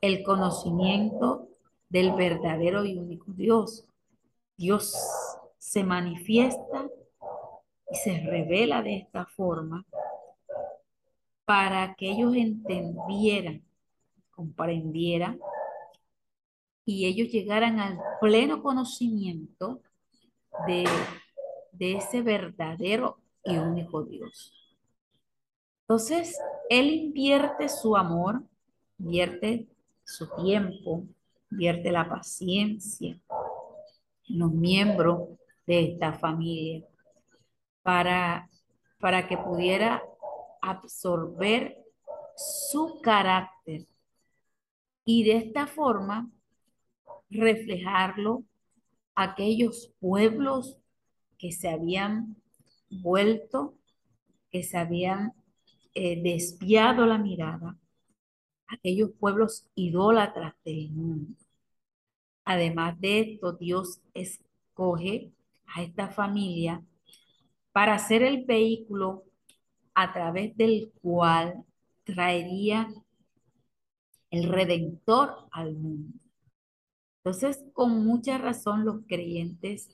el 0.00 0.22
conocimiento 0.22 1.48
del 1.88 2.12
verdadero 2.12 2.84
y 2.84 2.96
único 2.96 3.32
Dios. 3.32 3.84
Dios 4.56 4.94
se 5.58 5.84
manifiesta 5.84 6.88
y 7.90 7.96
se 7.96 8.20
revela 8.20 8.82
de 8.82 8.96
esta 8.96 9.26
forma 9.26 9.84
para 11.44 11.94
que 11.94 12.10
ellos 12.10 12.34
entendieran, 12.34 13.62
comprendieran 14.30 15.40
y 16.84 17.06
ellos 17.06 17.28
llegaran 17.28 17.80
al 17.80 17.98
pleno 18.20 18.62
conocimiento 18.62 19.80
de, 20.66 20.84
ese 21.78 22.22
verdadero 22.22 23.18
y 23.44 23.56
único 23.56 24.02
Dios. 24.02 24.52
Entonces, 25.82 26.38
Él 26.68 26.90
invierte 26.90 27.68
su 27.68 27.96
amor, 27.96 28.42
invierte 28.98 29.66
su 30.04 30.28
tiempo, 30.42 31.04
invierte 31.50 31.90
la 31.92 32.08
paciencia 32.08 33.18
en 34.28 34.38
los 34.38 34.52
miembros 34.52 35.28
de 35.66 35.92
esta 35.92 36.12
familia 36.12 36.84
para, 37.88 38.50
para 39.00 39.26
que 39.26 39.38
pudiera 39.38 40.02
absorber 40.60 41.74
su 42.36 43.00
carácter 43.00 43.86
y 45.06 45.24
de 45.24 45.38
esta 45.38 45.66
forma 45.66 46.30
reflejarlo 47.30 48.44
a 49.14 49.22
aquellos 49.22 49.90
pueblos 50.00 50.76
que 51.38 51.50
se 51.50 51.70
habían 51.70 52.36
vuelto, 52.90 53.78
que 54.50 54.62
se 54.62 54.76
habían 54.76 55.32
eh, 55.94 56.22
desviado 56.22 57.06
la 57.06 57.16
mirada, 57.16 57.74
aquellos 58.66 59.12
pueblos 59.18 59.66
idólatras 59.74 60.52
del 60.62 60.90
mundo. 60.90 61.34
Además 62.44 63.00
de 63.00 63.20
esto, 63.20 63.54
Dios 63.54 64.02
escoge 64.12 65.32
a 65.74 65.82
esta 65.82 66.08
familia 66.08 66.84
para 67.72 67.98
ser 67.98 68.22
el 68.22 68.44
vehículo 68.44 69.24
a 69.94 70.12
través 70.12 70.56
del 70.56 70.92
cual 71.02 71.64
traería 72.04 72.88
el 74.30 74.44
redentor 74.44 75.48
al 75.50 75.74
mundo. 75.74 76.18
Entonces, 77.18 77.64
con 77.72 78.04
mucha 78.04 78.38
razón 78.38 78.84
los 78.84 79.02
creyentes 79.06 79.88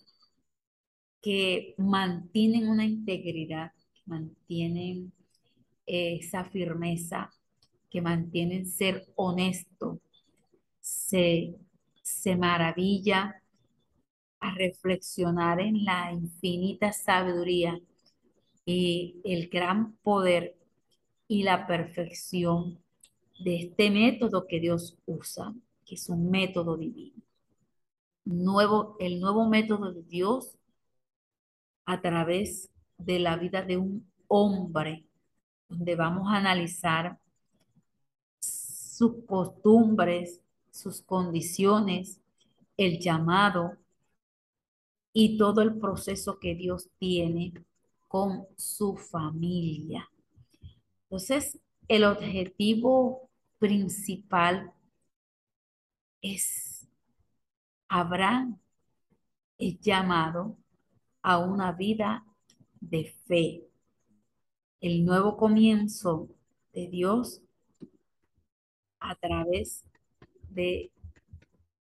que 1.21 1.75
mantienen 1.79 2.69
una 2.69 2.85
integridad, 2.85 3.73
que 3.95 4.03
mantienen 4.07 5.13
eh, 5.87 6.19
esa 6.21 6.45
firmeza, 6.45 7.31
que 7.91 8.03
mantienen 8.03 8.67
ser 8.67 9.07
honesto, 9.17 10.01
se, 10.81 11.55
se 12.03 12.37
maravilla 12.37 13.41
a 14.45 14.51
reflexionar 14.53 15.59
en 15.59 15.85
la 15.87 16.13
infinita 16.13 16.93
sabiduría 16.93 17.81
y 18.67 19.23
el 19.25 19.49
gran 19.49 19.97
poder 20.03 20.55
y 21.27 21.45
la 21.45 21.67
perfección 21.67 22.79
de 23.43 23.57
este 23.57 23.91
método 23.91 24.47
que 24.47 24.61
Dios 24.61 24.99
usa, 25.07 25.55
que 25.87 25.95
es 25.95 26.11
un 26.11 26.31
método 26.31 26.77
divino. 26.77 27.23
Nuevo, 28.27 28.97
el 29.01 29.19
nuevo 29.19 29.49
método 29.49 29.93
de 29.93 30.03
Dios 30.03 30.59
a 31.87 32.03
través 32.03 32.71
de 32.99 33.21
la 33.21 33.37
vida 33.37 33.63
de 33.63 33.79
un 33.79 34.07
hombre, 34.29 35.07
donde 35.71 35.97
vamos 35.97 36.29
a 36.29 36.37
analizar 36.37 37.19
sus 38.41 39.25
costumbres, 39.27 40.43
sus 40.71 41.01
condiciones, 41.01 42.21
el 42.77 43.01
llamado 43.01 43.79
y 45.15 45.39
todo 45.39 45.63
el 45.63 45.79
proceso 45.79 46.39
que 46.39 46.55
Dios 46.55 46.91
tiene 46.99 47.55
con 48.09 48.47
su 48.57 48.97
familia. 48.97 50.11
Entonces, 51.05 51.59
el 51.89 52.05
objetivo 52.05 53.31
principal 53.59 54.73
es 56.21 56.87
Abraham 57.89 58.59
es 59.57 59.79
llamado 59.81 60.57
a 61.23 61.39
una 61.39 61.71
vida 61.71 62.25
de 62.81 63.15
fe. 63.27 63.63
El 64.81 65.05
nuevo 65.05 65.37
comienzo 65.37 66.29
de 66.73 66.89
Dios 66.89 67.41
a 68.99 69.15
través 69.15 69.85
de 70.51 70.91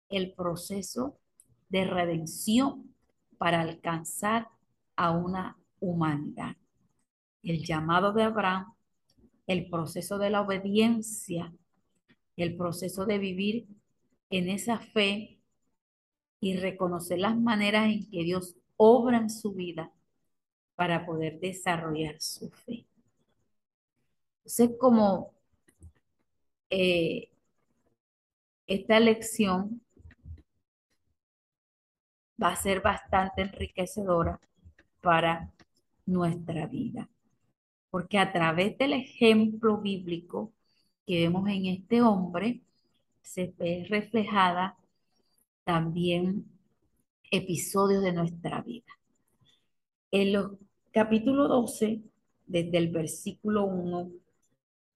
el 0.10 0.34
proceso 0.34 1.18
de 1.70 1.86
redención 1.86 2.95
para 3.38 3.62
alcanzar 3.62 4.50
a 4.96 5.12
una 5.12 5.58
humanidad. 5.80 6.56
El 7.44 7.64
llamado 7.64 8.14
de 8.14 8.24
Abraham, 8.24 8.74
el 9.48 9.70
proceso 9.70 10.18
de 10.18 10.30
la 10.30 10.42
obediencia, 10.42 11.54
el 12.36 12.56
proceso 12.56 13.06
de 13.06 13.18
vivir 13.20 13.68
en 14.30 14.50
esa 14.50 14.80
fe 14.80 15.40
y 16.40 16.58
reconocer 16.58 17.20
las 17.20 17.38
maneras 17.38 17.88
en 17.88 18.10
que 18.10 18.24
Dios 18.24 18.56
obra 18.78 19.18
en 19.18 19.30
su 19.30 19.54
vida 19.54 19.92
para 20.76 21.06
poder 21.06 21.40
desarrollar 21.40 22.20
su 22.20 22.50
fe. 22.50 22.86
Entonces, 24.40 24.72
como 24.80 25.34
eh, 26.70 27.30
esta 28.68 29.00
lección 29.00 29.85
va 32.42 32.50
a 32.50 32.56
ser 32.56 32.82
bastante 32.82 33.42
enriquecedora 33.42 34.40
para 35.02 35.52
nuestra 36.06 36.68
vida. 36.68 37.10
Porque 37.90 38.18
a 38.18 38.32
través 38.32 38.78
del 38.78 38.94
ejemplo 38.94 39.78
bíblico 39.78 40.52
que 41.06 41.22
vemos 41.22 41.48
en 41.50 41.68
este 41.68 42.02
hombre, 42.02 42.62
se 43.22 43.54
ve 43.58 43.86
reflejada 43.90 44.78
también 45.64 46.46
episodios 47.32 48.04
de 48.04 48.14
nuestra 48.14 48.62
vida. 48.62 48.92
En 50.12 50.34
los 50.34 50.52
capítulo 50.92 51.48
12, 51.48 52.02
desde 52.48 52.78
el 52.78 52.90
versículo 52.90 53.66
1 53.66 54.12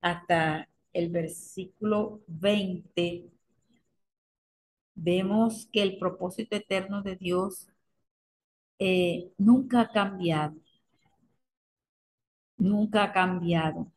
hasta 0.02 0.70
el 0.94 1.10
versículo 1.10 2.22
20, 2.28 3.26
vemos 5.02 5.68
que 5.72 5.82
el 5.82 5.98
propósito 5.98 6.56
eterno 6.56 7.02
de 7.02 7.16
Dios 7.16 7.68
eh, 8.80 9.32
nunca 9.38 9.82
ha 9.82 9.92
cambiado. 9.92 10.56
Nunca 12.58 13.04
ha 13.04 13.14
cambiado. 13.14 13.88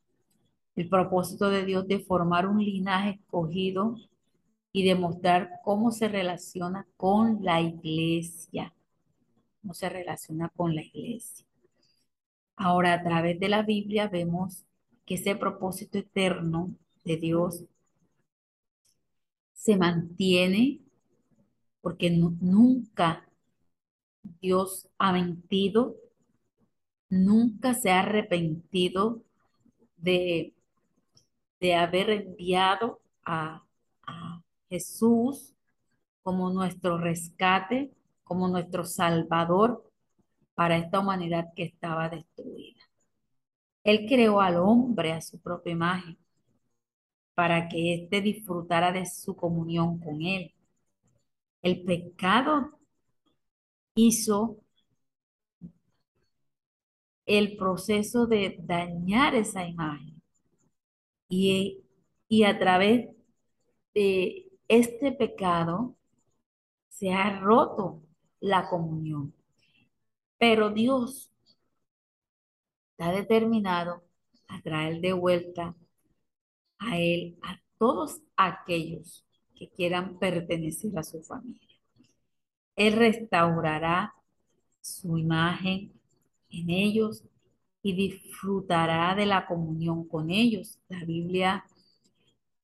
El 0.76 0.88
propósito 0.88 1.50
de 1.50 1.64
Dios 1.64 1.86
de 1.88 2.00
formar 2.00 2.46
un 2.46 2.62
linaje 2.64 3.20
escogido 3.20 3.96
y 4.72 4.84
demostrar 4.84 5.60
cómo 5.64 5.90
se 5.90 6.08
relaciona 6.08 6.86
con 6.96 7.44
la 7.44 7.60
iglesia. 7.60 8.72
Cómo 9.60 9.74
se 9.74 9.88
relaciona 9.88 10.48
con 10.50 10.74
la 10.74 10.82
iglesia. 10.82 11.46
Ahora, 12.56 12.94
a 12.94 13.02
través 13.02 13.38
de 13.40 13.48
la 13.48 13.62
Biblia 13.62 14.08
vemos 14.08 14.64
que 15.04 15.16
ese 15.16 15.34
propósito 15.36 15.98
eterno 15.98 16.74
de 17.04 17.16
Dios 17.16 17.64
se 19.52 19.76
mantiene 19.76 20.80
porque 21.82 22.10
nunca 22.10 23.28
Dios 24.40 24.88
ha 24.98 25.12
mentido, 25.12 25.96
nunca 27.10 27.74
se 27.74 27.90
ha 27.90 28.00
arrepentido 28.00 29.22
de, 29.96 30.54
de 31.60 31.74
haber 31.74 32.10
enviado 32.10 33.00
a, 33.24 33.62
a 34.06 34.42
Jesús 34.68 35.54
como 36.22 36.50
nuestro 36.50 36.98
rescate, 36.98 37.92
como 38.24 38.48
nuestro 38.48 38.84
salvador 38.84 39.90
para 40.54 40.76
esta 40.78 41.00
humanidad 41.00 41.52
que 41.56 41.64
estaba 41.64 42.08
destruida. 42.08 42.80
Él 43.84 44.06
creó 44.08 44.40
al 44.40 44.56
hombre 44.56 45.12
a 45.12 45.20
su 45.20 45.38
propia 45.40 45.72
imagen 45.72 46.18
para 47.34 47.68
que 47.68 47.94
éste 47.94 48.20
disfrutara 48.20 48.92
de 48.92 49.06
su 49.06 49.36
comunión 49.36 49.98
con 49.98 50.22
él. 50.22 50.52
El 51.62 51.85
pecado 51.85 52.79
hizo 53.94 54.59
el 57.27 57.57
proceso 57.57 58.27
de 58.27 58.57
dañar 58.61 59.35
esa 59.35 59.66
imagen. 59.66 60.20
Y, 61.29 61.83
y 62.29 62.44
a 62.44 62.59
través 62.59 63.09
de 63.94 64.51
este 64.68 65.12
pecado 65.12 65.96
se 66.88 67.12
ha 67.12 67.40
roto 67.40 68.03
la 68.40 68.68
comunión. 68.68 69.35
Pero 70.38 70.70
Dios 70.70 71.31
está 72.92 73.12
determinado 73.12 74.03
a 74.48 74.61
traer 74.62 75.01
de 75.01 75.12
vuelta 75.12 75.75
a 76.79 76.98
Él 76.98 77.38
a 77.42 77.61
todos 77.79 78.20
aquellos 78.37 79.25
que 79.62 79.77
quieran 79.77 80.18
pertenecer 80.18 80.98
a 80.98 81.05
su 81.05 81.22
familia. 81.22 81.79
Él 82.75 82.94
restaurará 82.94 84.12
su 84.81 85.16
imagen 85.16 85.92
en 86.51 86.70
ellos 86.70 87.22
y 87.81 87.94
disfrutará 87.94 89.14
de 89.14 89.27
la 89.27 89.46
comunión 89.46 90.09
con 90.09 90.31
ellos. 90.31 90.81
La 90.88 91.05
Biblia 91.05 91.64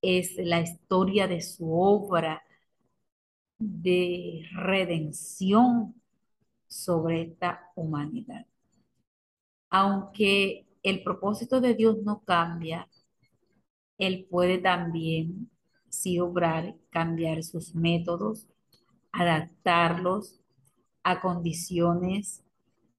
es 0.02 0.34
la 0.38 0.60
historia 0.60 1.28
de 1.28 1.40
su 1.40 1.72
obra 1.72 2.42
de 3.58 4.42
redención 4.54 5.94
sobre 6.66 7.22
esta 7.22 7.70
humanidad. 7.76 8.44
Aunque 9.70 10.66
el 10.82 11.04
propósito 11.04 11.60
de 11.60 11.74
Dios 11.74 11.98
no 12.02 12.24
cambia, 12.24 12.88
Él 13.98 14.26
puede 14.28 14.58
también, 14.58 15.48
si 15.88 16.18
obrar, 16.20 16.74
cambiar 16.90 17.42
sus 17.42 17.74
métodos, 17.74 18.46
adaptarlos 19.12 20.40
a 21.02 21.20
condiciones 21.20 22.44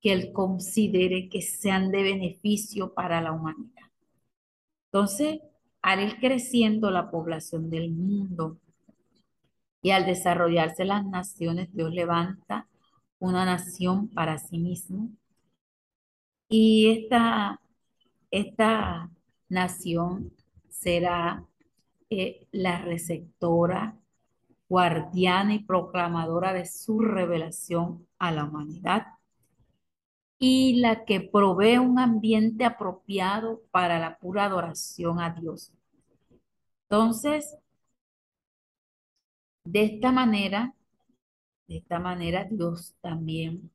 que 0.01 0.13
Él 0.13 0.31
considere 0.33 1.29
que 1.29 1.41
sean 1.41 1.91
de 1.91 2.03
beneficio 2.03 2.93
para 2.93 3.21
la 3.21 3.31
humanidad. 3.31 3.89
Entonces, 4.85 5.39
al 5.81 6.01
ir 6.01 6.19
creciendo 6.19 6.91
la 6.91 7.11
población 7.11 7.69
del 7.69 7.91
mundo 7.91 8.57
y 9.81 9.91
al 9.91 10.05
desarrollarse 10.05 10.85
las 10.85 11.05
naciones, 11.05 11.73
Dios 11.73 11.93
levanta 11.93 12.67
una 13.19 13.45
nación 13.45 14.09
para 14.09 14.37
sí 14.37 14.57
mismo. 14.57 15.09
Y 16.49 16.89
esta, 16.89 17.61
esta 18.31 19.09
nación 19.49 20.33
será 20.69 21.45
la 22.09 22.81
receptora, 22.81 23.97
guardiana 24.67 25.55
y 25.55 25.59
proclamadora 25.59 26.53
de 26.53 26.65
su 26.65 26.99
revelación 26.99 28.07
a 28.19 28.31
la 28.31 28.45
humanidad 28.45 29.07
y 30.39 30.79
la 30.79 31.05
que 31.05 31.21
provee 31.21 31.77
un 31.77 31.99
ambiente 31.99 32.65
apropiado 32.65 33.61
para 33.71 33.99
la 33.99 34.17
pura 34.17 34.45
adoración 34.45 35.19
a 35.19 35.31
Dios. 35.31 35.73
Entonces, 36.83 37.57
de 39.63 39.83
esta 39.83 40.11
manera, 40.11 40.73
de 41.67 41.77
esta 41.77 41.99
manera 41.99 42.45
Dios 42.45 42.95
también 43.01 43.71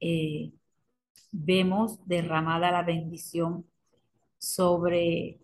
eh, 0.00 0.52
vemos 1.32 1.98
derramada 2.06 2.70
la 2.70 2.82
bendición 2.82 3.66
sobre 4.38 5.40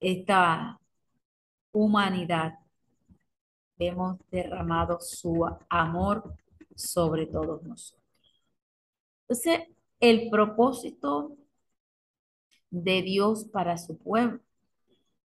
esta 0.00 0.77
humanidad. 1.72 2.58
Vemos 3.78 4.18
derramado 4.30 5.00
su 5.00 5.46
amor 5.68 6.34
sobre 6.74 7.26
todos 7.26 7.62
nosotros. 7.62 8.04
Entonces, 9.22 9.60
el 10.00 10.30
propósito 10.30 11.36
de 12.70 13.02
Dios 13.02 13.44
para 13.44 13.76
su 13.78 13.96
pueblo, 13.98 14.40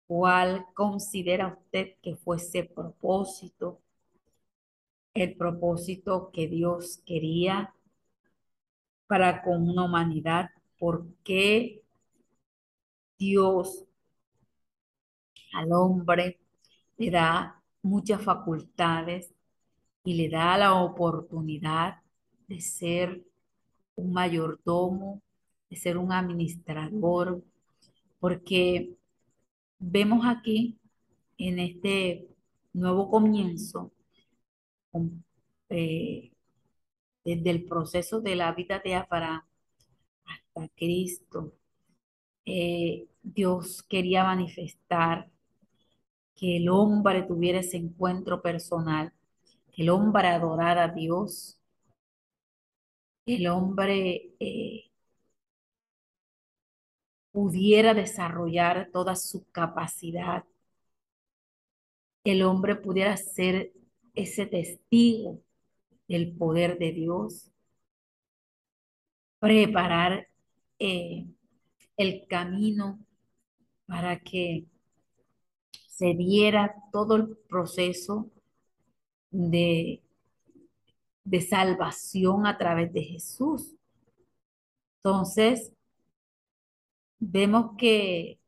¿cuál 0.07 0.65
considera 0.73 1.57
usted 1.59 1.95
que 2.01 2.15
fue 2.15 2.37
ese 2.37 2.63
propósito? 2.63 3.79
El 5.13 5.35
propósito 5.35 6.31
que 6.31 6.47
Dios 6.47 7.01
quería 7.05 7.73
para 9.07 9.43
con 9.43 9.69
una 9.69 9.85
humanidad. 9.85 10.49
¿Por 10.79 11.05
qué 11.23 11.83
Dios 13.19 13.85
al 15.53 15.71
hombre 15.71 16.39
le 16.97 17.11
da 17.11 17.61
muchas 17.81 18.21
facultades 18.21 19.33
y 20.03 20.15
le 20.15 20.29
da 20.29 20.57
la 20.57 20.73
oportunidad 20.75 22.01
de 22.47 22.61
ser 22.61 23.23
un 23.95 24.13
mayordomo, 24.13 25.21
de 25.69 25.77
ser 25.77 25.97
un 25.97 26.11
administrador, 26.11 27.43
porque 28.19 28.95
vemos 29.79 30.25
aquí 30.25 30.77
en 31.37 31.59
este 31.59 32.27
nuevo 32.73 33.09
comienzo, 33.09 33.91
eh, 35.69 36.31
desde 37.23 37.49
el 37.49 37.65
proceso 37.65 38.21
de 38.21 38.35
la 38.35 38.51
vida 38.53 38.79
de 38.83 38.95
Abraham 38.95 39.43
hasta 40.25 40.67
Cristo, 40.75 41.53
eh, 42.45 43.07
Dios 43.21 43.83
quería 43.83 44.23
manifestar 44.23 45.29
que 46.35 46.57
el 46.57 46.69
hombre 46.69 47.23
tuviera 47.23 47.59
ese 47.59 47.77
encuentro 47.77 48.41
personal, 48.41 49.13
que 49.71 49.83
el 49.83 49.89
hombre 49.89 50.27
adorara 50.27 50.85
a 50.85 50.87
Dios, 50.89 51.59
el 53.25 53.47
hombre 53.47 54.31
eh, 54.39 54.91
pudiera 57.31 57.93
desarrollar 57.93 58.89
toda 58.91 59.15
su 59.15 59.45
capacidad, 59.51 60.43
el 62.23 62.43
hombre 62.43 62.75
pudiera 62.75 63.17
ser 63.17 63.73
ese 64.13 64.45
testigo 64.45 65.41
del 66.07 66.35
poder 66.35 66.77
de 66.77 66.91
Dios, 66.91 67.51
preparar 69.39 70.27
eh, 70.79 71.25
el 71.97 72.27
camino 72.27 72.99
para 73.85 74.19
que 74.19 74.65
se 75.95 76.13
diera 76.13 76.75
todo 76.91 77.15
el 77.15 77.37
proceso 77.49 78.29
de 79.31 80.03
de 81.23 81.41
salvación 81.41 82.45
a 82.45 82.57
través 82.57 82.91
de 82.93 83.03
Jesús. 83.03 83.75
Entonces, 84.97 85.71
vemos 87.19 87.75
que 87.77 88.39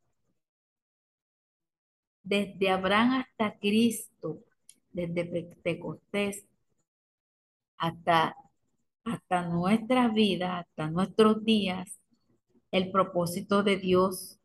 desde 2.24 2.70
Abraham 2.70 3.22
hasta 3.22 3.58
Cristo, 3.60 4.40
desde 4.92 5.26
Pentecostés 5.26 6.46
hasta, 7.78 8.36
hasta 9.04 9.48
nuestra 9.48 10.08
vida, 10.10 10.60
hasta 10.60 10.90
nuestros 10.90 11.44
días, 11.44 12.00
el 12.72 12.92
propósito 12.92 13.64
de 13.64 13.78
Dios 13.78 14.40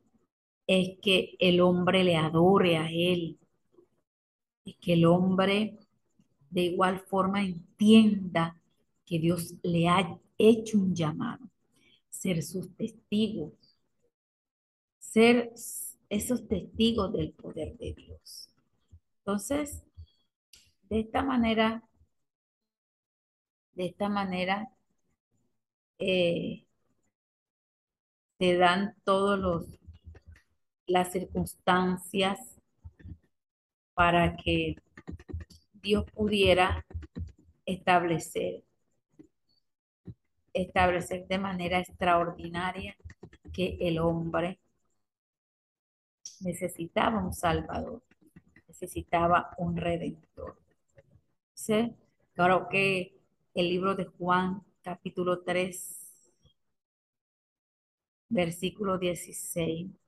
es 0.71 1.01
que 1.03 1.35
el 1.41 1.61
hombre 1.61 2.05
le 2.05 2.15
adore 2.15 2.77
a 2.77 2.89
Él 2.89 3.37
y 4.65 4.75
que 4.75 4.93
el 4.93 5.05
hombre 5.05 5.77
de 6.49 6.63
igual 6.63 7.01
forma 7.01 7.43
entienda 7.43 8.57
que 9.05 9.19
Dios 9.19 9.55
le 9.65 9.89
ha 9.89 10.17
hecho 10.39 10.79
un 10.79 10.95
llamado, 10.95 11.45
ser 12.09 12.45
sus 12.45 12.73
testigos, 12.77 13.53
ser 15.01 15.53
esos 16.09 16.47
testigos 16.47 17.13
del 17.15 17.33
poder 17.33 17.77
de 17.77 17.93
Dios. 17.93 18.49
Entonces, 19.19 19.83
de 20.89 21.01
esta 21.01 21.25
manera, 21.25 21.83
de 23.75 23.87
esta 23.87 24.09
manera, 24.09 24.71
eh, 25.99 26.65
se 28.39 28.57
dan 28.57 28.95
todos 29.03 29.37
los 29.37 29.80
las 30.91 31.13
circunstancias 31.13 32.41
para 33.95 34.37
que 34.37 34.77
Dios 35.75 36.05
pudiera 36.13 36.85
establecer, 37.65 38.65
establecer 40.53 41.29
de 41.29 41.39
manera 41.39 41.79
extraordinaria 41.79 42.97
que 43.53 43.79
el 43.81 44.01
hombre 44.01 44.59
necesitaba 46.41 47.23
un 47.23 47.35
Salvador, 47.35 48.03
necesitaba 48.67 49.55
un 49.59 49.77
Redentor. 49.77 50.59
¿Sí? 51.55 51.95
Claro 52.35 52.69
que 52.69 53.17
el 53.55 53.69
libro 53.69 53.95
de 53.95 54.07
Juan, 54.07 54.65
capítulo 54.83 55.43
3, 55.43 56.01
versículo 58.29 58.99
16. 58.99 60.01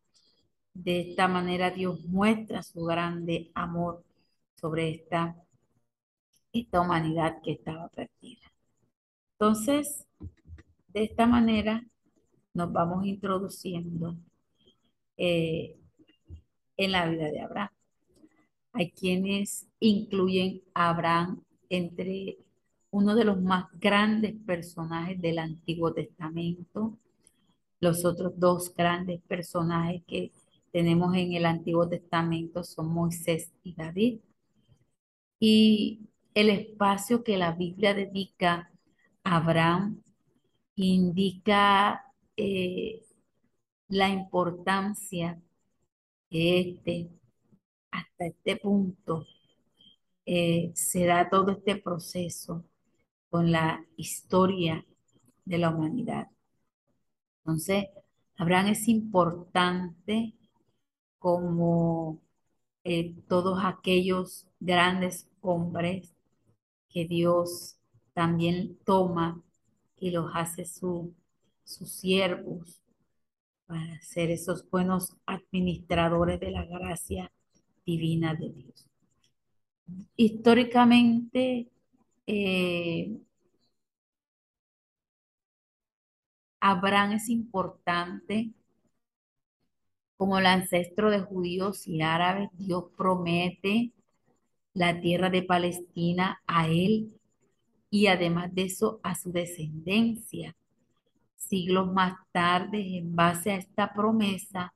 De 0.75 1.01
esta 1.11 1.29
manera 1.29 1.71
Dios 1.71 2.05
muestra 2.05 2.63
su 2.63 2.85
grande 2.85 3.51
amor 3.55 4.05
sobre 4.55 4.91
esta 4.91 5.37
esta 6.53 6.81
humanidad 6.81 7.41
que 7.43 7.53
estaba 7.53 7.89
perdida. 7.89 8.53
Entonces, 9.33 10.07
de 10.89 11.05
esta 11.05 11.27
manera 11.27 11.83
nos 12.55 12.73
vamos 12.73 13.07
introduciendo 13.07 14.17
eh, 15.17 15.77
en 16.77 16.93
la 16.93 17.09
vida 17.09 17.31
de 17.31 17.41
Abraham. 17.41 17.71
Hay 18.75 18.91
quienes 18.91 19.67
incluyen 19.81 20.63
a 20.75 20.91
Abraham 20.91 21.43
entre 21.69 22.39
uno 22.91 23.15
de 23.15 23.25
los 23.25 23.41
más 23.41 23.67
grandes 23.81 24.35
personajes 24.47 25.21
del 25.21 25.39
Antiguo 25.39 25.93
Testamento. 25.93 26.99
Los 27.81 28.05
otros 28.05 28.39
dos 28.39 28.73
grandes 28.75 29.21
personajes 29.23 30.03
que 30.07 30.31
tenemos 30.73 31.15
en 31.17 31.35
el 31.35 31.47
Antiguo 31.47 31.89
Testamento 31.89 32.65
son 32.65 32.89
Moisés 32.93 33.53
y 33.63 33.75
David. 33.75 34.21
Y 35.39 36.09
el 36.35 36.51
espacio 36.51 37.23
que 37.25 37.37
la 37.37 37.53
Biblia 37.53 37.95
dedica 37.95 38.71
a 39.25 39.37
Abraham 39.37 40.03
indica 40.77 42.13
eh, 42.37 43.03
la 43.89 44.09
importancia 44.09 45.41
que 46.31 46.61
este, 46.61 47.11
hasta 47.91 48.27
este 48.27 48.57
punto, 48.57 49.27
eh, 50.25 50.73
se 50.75 51.05
da 51.05 51.29
todo 51.29 51.51
este 51.53 51.77
proceso 51.77 52.65
con 53.29 53.53
la 53.53 53.85
historia 53.97 54.87
de 55.45 55.59
la 55.59 55.71
humanidad. 55.71 56.29
Entonces, 57.45 57.87
Abraham 58.37 58.69
es 58.69 58.89
importante 58.89 60.35
como 61.23 62.21
eh, 62.83 63.15
todos 63.29 63.61
aquellos 63.65 64.45
grandes 64.59 65.29
hombres 65.41 66.13
que 66.89 67.07
Dios 67.07 67.77
también 68.13 68.77
toma 68.85 69.41
y 70.01 70.11
los 70.11 70.33
hace 70.35 70.65
sus 70.65 71.13
siervos 71.65 72.83
para 73.67 74.01
ser 74.01 74.33
esos 74.33 74.69
buenos 74.69 75.15
administradores 75.25 76.41
de 76.41 76.51
la 76.51 76.65
gracia 76.65 77.31
divina 77.87 78.35
de 78.35 78.51
Dios. 78.51 78.87
Históricamente, 80.17 81.71
eh, 82.27 83.17
Abraham 86.59 87.13
es 87.13 87.29
importante 87.29 88.53
como 90.23 90.39
el 90.39 90.47
ancestro 90.47 91.11
de 91.11 91.19
judíos 91.19 91.89
y 91.89 92.01
árabes. 92.01 92.49
Dios 92.53 92.85
promete 92.97 93.91
la 94.73 95.01
tierra 95.01 95.31
de 95.31 95.43
Palestina 95.43 96.41
a 96.47 96.69
él 96.69 97.13
y 97.91 98.07
además 98.07 98.55
de 98.55 98.63
eso 98.63 99.01
a 99.03 99.17
su 99.17 99.33
descendencia. 99.33 100.55
Siglos 101.35 101.93
más 101.93 102.15
tarde, 102.31 102.99
en 102.99 103.17
base 103.17 103.51
a 103.51 103.57
esta 103.57 103.93
promesa, 103.93 104.73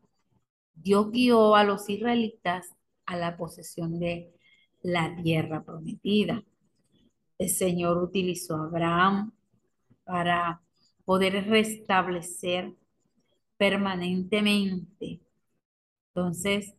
Dios 0.74 1.12
guió 1.12 1.55
a 1.55 1.62
los 1.62 1.88
israelitas 1.88 2.74
a 3.05 3.16
la 3.16 3.36
posesión 3.36 4.01
de 4.01 4.34
la 4.82 5.14
tierra 5.22 5.62
prometida. 5.62 6.42
El 7.38 7.51
Señor 7.51 7.99
utilizó 7.99 8.57
a 8.57 8.64
Abraham 8.64 9.32
para 10.03 10.61
poder 11.05 11.49
restablecer 11.49 12.74
permanentemente. 13.57 15.20
Entonces, 16.17 16.75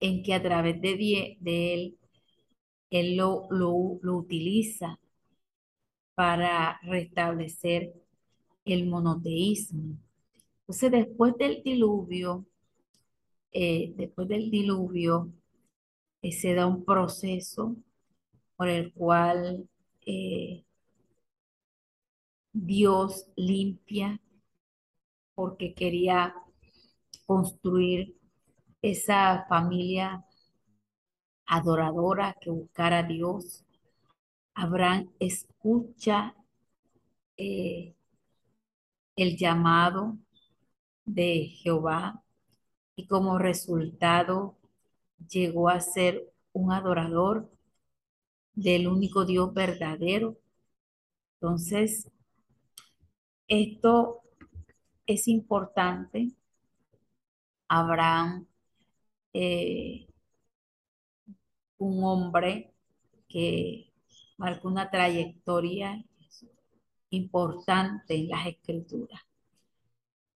en 0.00 0.22
que 0.22 0.34
a 0.34 0.42
través 0.42 0.80
de, 0.82 1.74
él, 1.74 1.98
él 2.90 3.16
lo, 3.16 3.48
lo, 3.50 3.98
lo 4.02 4.16
utiliza 4.16 4.98
para 6.14 6.80
restablecer 6.84 7.92
el 8.64 8.86
monoteísmo. 8.88 9.96
Entonces, 10.62 10.90
después 10.92 11.36
del 11.38 11.62
diluvio, 11.64 12.46
eh, 13.52 13.92
después 13.96 14.28
del 14.28 14.50
diluvio, 14.50 15.30
eh, 16.22 16.32
se 16.32 16.54
da 16.54 16.66
un 16.66 16.84
proceso 16.84 17.76
por 18.56 18.68
el 18.68 18.92
cual 18.94 19.68
eh, 20.06 20.64
Dios 22.54 23.26
limpia 23.36 24.18
porque 25.34 25.74
quería 25.74 26.34
construir 27.26 28.16
esa 28.82 29.46
familia 29.48 30.24
adoradora 31.46 32.36
que 32.40 32.50
buscara 32.50 32.98
a 32.98 33.02
Dios. 33.02 33.64
Abraham 34.54 35.10
escucha 35.18 36.34
el 37.36 37.94
llamado 39.16 40.16
de 41.04 41.46
Jehová 41.62 42.22
y 42.96 43.06
como 43.06 43.38
resultado 43.38 44.56
llegó 45.28 45.68
a 45.68 45.80
ser 45.80 46.32
un 46.52 46.72
adorador 46.72 47.50
del 48.54 48.86
único 48.86 49.24
Dios 49.24 49.52
verdadero. 49.54 50.36
Entonces, 51.40 52.10
esto 53.48 54.22
es 55.06 55.26
importante. 55.28 56.32
Abraham, 57.74 58.46
eh, 59.32 60.06
un 61.78 62.04
hombre 62.04 62.74
que 63.28 63.90
marcó 64.36 64.68
una 64.68 64.90
trayectoria 64.90 66.04
importante 67.10 68.14
en 68.14 68.28
las 68.28 68.46
escrituras. 68.46 69.22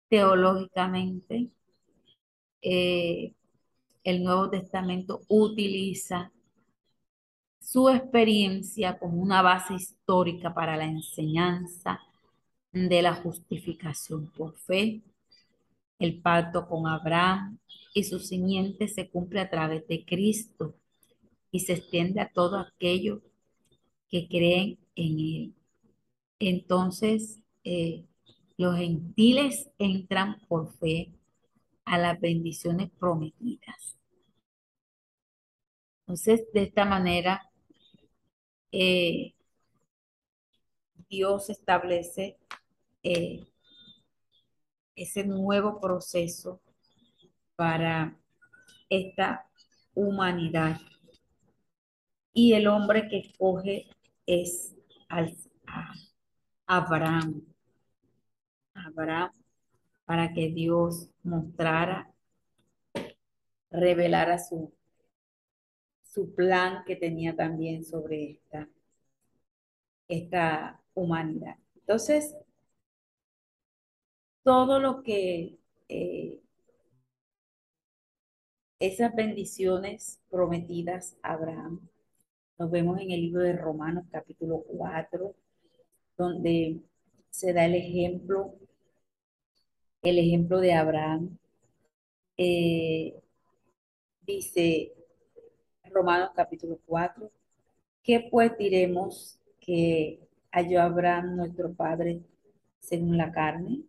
Teológicamente, 0.10 1.50
eh, 2.62 3.34
el 4.04 4.24
Nuevo 4.24 4.52
Testamento 4.52 5.22
utiliza 5.28 6.32
su 7.60 7.90
experiencia 7.90 9.00
como 9.00 9.18
una 9.22 9.42
base 9.42 9.74
histórica 9.74 10.54
para 10.54 10.78
la 10.78 10.86
enseñanza 10.86 12.00
de 12.72 13.02
la 13.02 13.16
justificación 13.16 14.28
por 14.28 14.56
fe. 14.56 15.02
El 16.04 16.22
pacto 16.22 16.68
con 16.68 16.86
Abraham 16.86 17.60
y 17.94 18.04
su 18.04 18.20
simiente 18.20 18.90
se 18.90 19.10
cumple 19.10 19.40
a 19.40 19.50
través 19.50 19.88
de 19.88 20.04
Cristo 20.04 20.76
y 21.50 21.62
se 21.62 21.76
extiende 21.76 22.20
a 22.20 22.30
todo 22.30 22.58
aquello 22.58 23.22
que 24.10 24.28
creen 24.28 24.78
en 24.98 25.20
Él. 25.20 25.56
Entonces, 26.40 27.40
eh, 27.64 28.04
los 28.58 28.76
gentiles 28.76 29.70
entran 29.78 30.42
por 30.50 30.74
fe 30.78 31.14
a 31.86 31.98
las 31.98 32.20
bendiciones 32.20 32.90
prometidas. 33.00 33.98
Entonces, 36.02 36.44
de 36.54 36.64
esta 36.64 36.84
manera, 36.84 37.50
eh, 38.74 39.36
Dios 41.08 41.50
establece 41.50 42.38
eh, 43.04 43.53
ese 44.96 45.26
nuevo 45.26 45.80
proceso 45.80 46.62
para 47.56 48.18
esta 48.90 49.48
humanidad. 49.94 50.80
Y 52.34 52.54
el 52.54 52.68
hombre 52.68 53.08
que 53.08 53.20
escoge 53.20 53.88
es 54.26 54.76
Abraham. 56.66 57.42
Abraham 58.74 59.32
para 60.06 60.34
que 60.34 60.50
Dios 60.50 61.10
mostrara, 61.24 62.12
revelara 63.72 64.38
su, 64.38 64.74
su 66.04 66.34
plan 66.36 66.84
que 66.86 66.96
tenía 66.96 67.36
también 67.36 67.86
sobre 67.86 68.32
esta, 68.32 68.70
esta 70.08 70.82
humanidad. 70.94 71.56
Entonces, 71.76 72.36
todo 74.44 74.80
lo 74.80 75.04
que 75.04 75.58
eh, 75.90 76.42
esas 78.80 79.16
bendiciones 79.16 80.22
prometidas 80.30 81.18
a 81.24 81.34
Abraham, 81.34 81.82
nos 82.58 82.70
vemos 82.72 83.00
en 83.00 83.12
el 83.12 83.22
libro 83.22 83.42
de 83.42 83.54
Romanos 83.54 84.06
capítulo 84.12 84.64
4, 84.68 85.36
donde 86.18 86.82
se 87.30 87.54
da 87.54 87.66
el 87.66 87.76
ejemplo 87.76 88.56
el 90.04 90.20
ejemplo 90.20 90.60
de 90.60 90.74
Abraham. 90.74 91.38
Eh, 92.38 93.16
dice 94.22 94.94
Romanos 95.92 96.32
capítulo 96.36 96.80
4, 96.86 97.32
¿qué 98.04 98.28
pues 98.30 98.58
diremos 98.58 99.40
que 99.60 100.20
halló 100.52 100.82
Abraham 100.82 101.38
nuestro 101.38 101.74
padre 101.74 102.22
según 102.80 103.18
la 103.18 103.32
carne? 103.32 103.84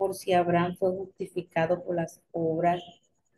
Por 0.00 0.14
si 0.14 0.32
Abraham 0.32 0.76
fue 0.78 0.92
justificado 0.92 1.84
por 1.84 1.94
las 1.94 2.22
obras, 2.32 2.82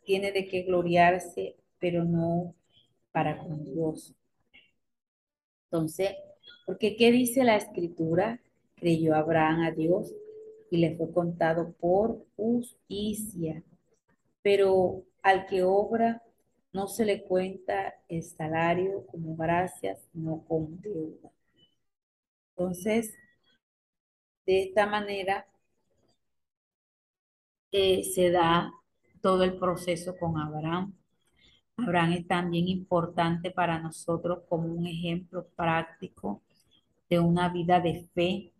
tiene 0.05 0.31
de 0.31 0.47
qué 0.47 0.61
gloriarse, 0.61 1.57
pero 1.77 2.05
no 2.05 2.55
para 3.11 3.37
con 3.37 3.65
Dios. 3.65 4.13
Entonces, 5.65 6.11
porque 6.65 6.95
¿qué 6.95 7.11
dice 7.11 7.43
la 7.43 7.57
escritura? 7.57 8.39
Creyó 8.77 9.13
Abraham 9.13 9.63
a 9.63 9.71
Dios 9.71 10.13
y 10.71 10.77
le 10.77 10.95
fue 10.95 11.11
contado 11.11 11.73
por 11.73 12.25
justicia. 12.37 13.61
Pero 14.41 15.03
al 15.21 15.47
que 15.47 15.63
obra 15.63 16.23
no 16.71 16.87
se 16.87 17.03
le 17.03 17.23
cuenta 17.23 17.93
el 18.07 18.23
salario 18.23 19.05
como 19.07 19.35
gracias, 19.35 19.99
no 20.13 20.45
como 20.47 20.69
deuda. 20.79 21.29
Entonces, 22.55 23.13
de 24.45 24.63
esta 24.63 24.85
manera 24.85 25.45
se 27.73 28.31
da 28.31 28.71
todo 29.21 29.43
el 29.43 29.57
proceso 29.57 30.15
con 30.17 30.37
Abraham. 30.37 30.93
Abraham 31.77 32.13
es 32.13 32.27
también 32.27 32.67
importante 32.67 33.51
para 33.51 33.79
nosotros 33.79 34.43
como 34.47 34.67
un 34.67 34.85
ejemplo 34.85 35.47
práctico 35.55 36.41
de 37.09 37.19
una 37.19 37.49
vida 37.49 37.79
de 37.79 38.07
fe, 38.13 38.53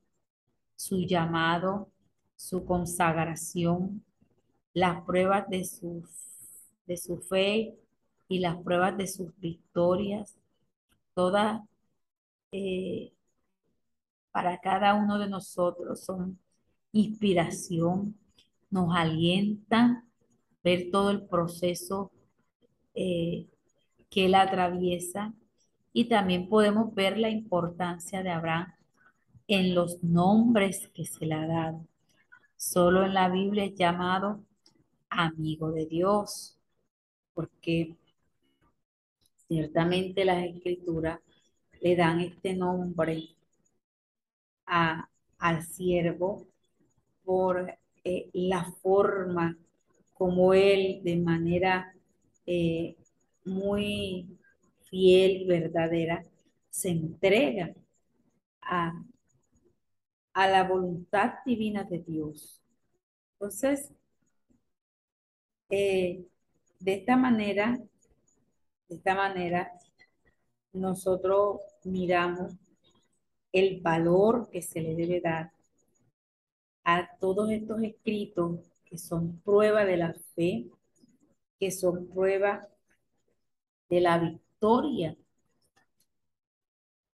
su 0.76 1.00
llamado 1.06 1.94
su 2.44 2.66
consagración, 2.66 4.04
las 4.74 5.02
pruebas 5.06 5.48
de 5.50 5.64
su, 5.64 6.04
de 6.86 6.98
su 6.98 7.18
fe 7.20 7.74
y 8.28 8.40
las 8.40 8.58
pruebas 8.58 8.98
de 8.98 9.08
sus 9.08 9.38
victorias, 9.40 10.36
todas 11.14 11.62
eh, 12.52 13.14
para 14.32 14.60
cada 14.60 14.96
uno 14.96 15.20
de 15.20 15.30
nosotros 15.30 16.04
son 16.04 16.38
inspiración, 16.92 18.18
nos 18.74 18.96
alientan 18.96 20.10
ver 20.64 20.90
todo 20.92 21.12
el 21.12 21.28
proceso 21.28 22.12
eh, 22.96 23.48
que 24.10 24.26
él 24.26 24.36
atraviesa 24.36 25.34
y 25.94 26.06
también 26.06 26.50
podemos 26.50 26.94
ver 26.96 27.20
la 27.20 27.30
importancia 27.30 28.24
de 28.24 28.32
Abraham 28.32 28.74
en 29.48 29.76
los 29.76 30.04
nombres 30.04 30.90
que 30.94 31.06
se 31.06 31.28
le 31.28 31.36
ha 31.36 31.46
dado. 31.46 31.86
Solo 32.58 33.06
en 33.06 33.14
la 33.14 33.30
Biblia 33.30 33.66
es 33.66 33.76
llamado 33.76 34.44
amigo 35.10 35.72
de 35.72 35.86
Dios, 35.86 36.58
porque 37.36 37.96
ciertamente 39.48 40.26
las 40.26 40.44
escrituras 40.44 41.20
le 41.80 41.96
dan 41.96 42.22
este 42.22 42.56
nombre 42.56 43.36
a, 44.66 45.08
al 45.38 45.64
siervo 45.64 46.48
por 47.24 47.78
eh, 48.04 48.30
la 48.34 48.66
forma 48.82 49.58
como 50.14 50.54
él 50.54 51.02
de 51.04 51.18
manera 51.18 51.94
eh, 52.46 52.98
muy 53.46 54.38
fiel 54.90 55.32
y 55.44 55.46
verdadera 55.48 56.24
se 56.70 56.90
entrega 56.90 57.74
a, 58.62 58.94
a 60.34 60.48
la 60.48 60.64
voluntad 60.68 61.36
divina 61.46 61.84
de 61.86 62.00
Dios. 62.00 62.62
Entonces, 63.34 63.92
eh, 65.70 66.26
de 66.80 66.94
esta 66.94 67.18
manera, 67.18 67.78
de 68.88 68.96
esta 68.96 69.14
manera, 69.16 69.72
nosotros 70.74 71.62
miramos 71.86 72.52
el 73.54 73.80
valor 73.82 74.50
que 74.50 74.62
se 74.62 74.82
le 74.82 74.96
debe 74.96 75.22
dar 75.22 75.52
a 76.84 77.10
todos 77.20 77.50
estos 77.52 77.82
escritos 77.82 78.60
que 78.86 78.98
son 78.98 79.40
prueba 79.42 79.86
de 79.86 79.98
la 79.98 80.14
fe, 80.36 80.70
que 81.60 81.72
son 81.72 82.08
prueba 82.08 82.68
de 83.90 84.02
la 84.02 84.18
victoria, 84.18 85.16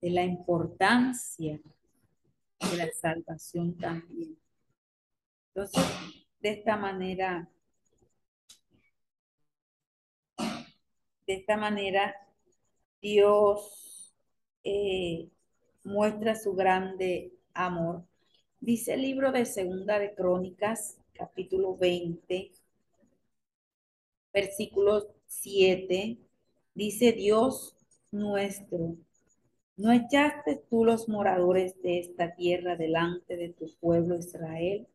de 0.01 0.11
la 0.11 0.25
importancia 0.25 1.61
de 2.61 2.77
la 2.77 2.89
salvación 2.93 3.77
también. 3.77 4.39
Entonces, 5.55 5.85
de 6.41 6.51
esta 6.51 6.77
manera, 6.77 7.49
de 11.27 11.35
esta 11.35 11.57
manera, 11.57 12.15
Dios 13.01 14.15
eh, 14.65 15.31
muestra 15.85 16.37
su 16.37 16.55
grande 16.55 17.33
amor. 17.55 18.05
Dice 18.61 18.95
el 18.95 19.03
libro 19.03 19.33
de 19.33 19.45
Segunda 19.45 19.99
de 19.99 20.15
Crónicas, 20.15 20.97
capítulo 21.13 21.77
20, 21.77 22.53
versículo 24.33 25.07
7, 25.27 26.17
dice 26.75 27.13
Dios 27.13 27.77
nuestro, 28.11 28.97
¿no 29.77 29.93
echaste 29.93 30.63
tú 30.71 30.87
los 30.87 31.07
moradores 31.07 31.81
de 31.83 31.99
esta 31.99 32.35
tierra 32.35 32.77
delante 32.77 33.37
de 33.37 33.51
tu 33.51 33.71
pueblo 33.79 34.17
Israel 34.17 34.89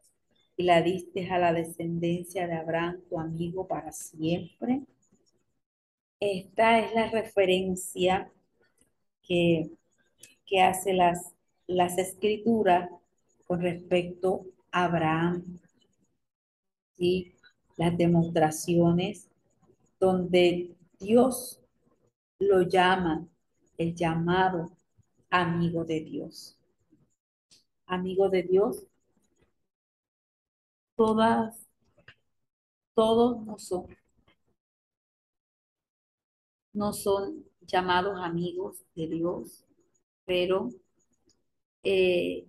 y 0.57 0.63
la 0.63 0.81
diste 0.81 1.29
a 1.29 1.37
la 1.37 1.53
descendencia 1.53 2.47
de 2.47 2.55
Abraham, 2.55 3.03
tu 3.09 3.19
amigo, 3.19 3.67
para 3.67 3.91
siempre? 3.91 4.81
Esta 6.19 6.79
es 6.79 6.93
la 6.95 7.11
referencia 7.11 8.31
que, 9.21 9.69
que 10.47 10.61
hace 10.61 10.93
las, 10.93 11.35
las 11.67 11.99
escrituras 11.99 12.89
con 13.51 13.59
respecto 13.59 14.45
a 14.71 14.85
Abraham 14.85 15.43
las 17.75 17.97
demostraciones 17.97 19.29
donde 19.99 20.73
Dios 20.97 21.61
lo 22.39 22.61
llama 22.61 23.27
el 23.77 23.93
llamado 23.93 24.71
amigo 25.29 25.83
de 25.83 25.99
Dios. 25.99 26.57
Amigo 27.87 28.29
de 28.29 28.43
Dios, 28.43 28.87
todas, 30.95 31.67
todos 32.93 33.45
no 33.45 33.59
son, 33.59 33.85
no 36.71 36.93
son 36.93 37.43
llamados 37.67 38.17
amigos 38.17 38.85
de 38.95 39.07
Dios, 39.07 39.65
pero 40.23 40.69
eh, 41.83 42.47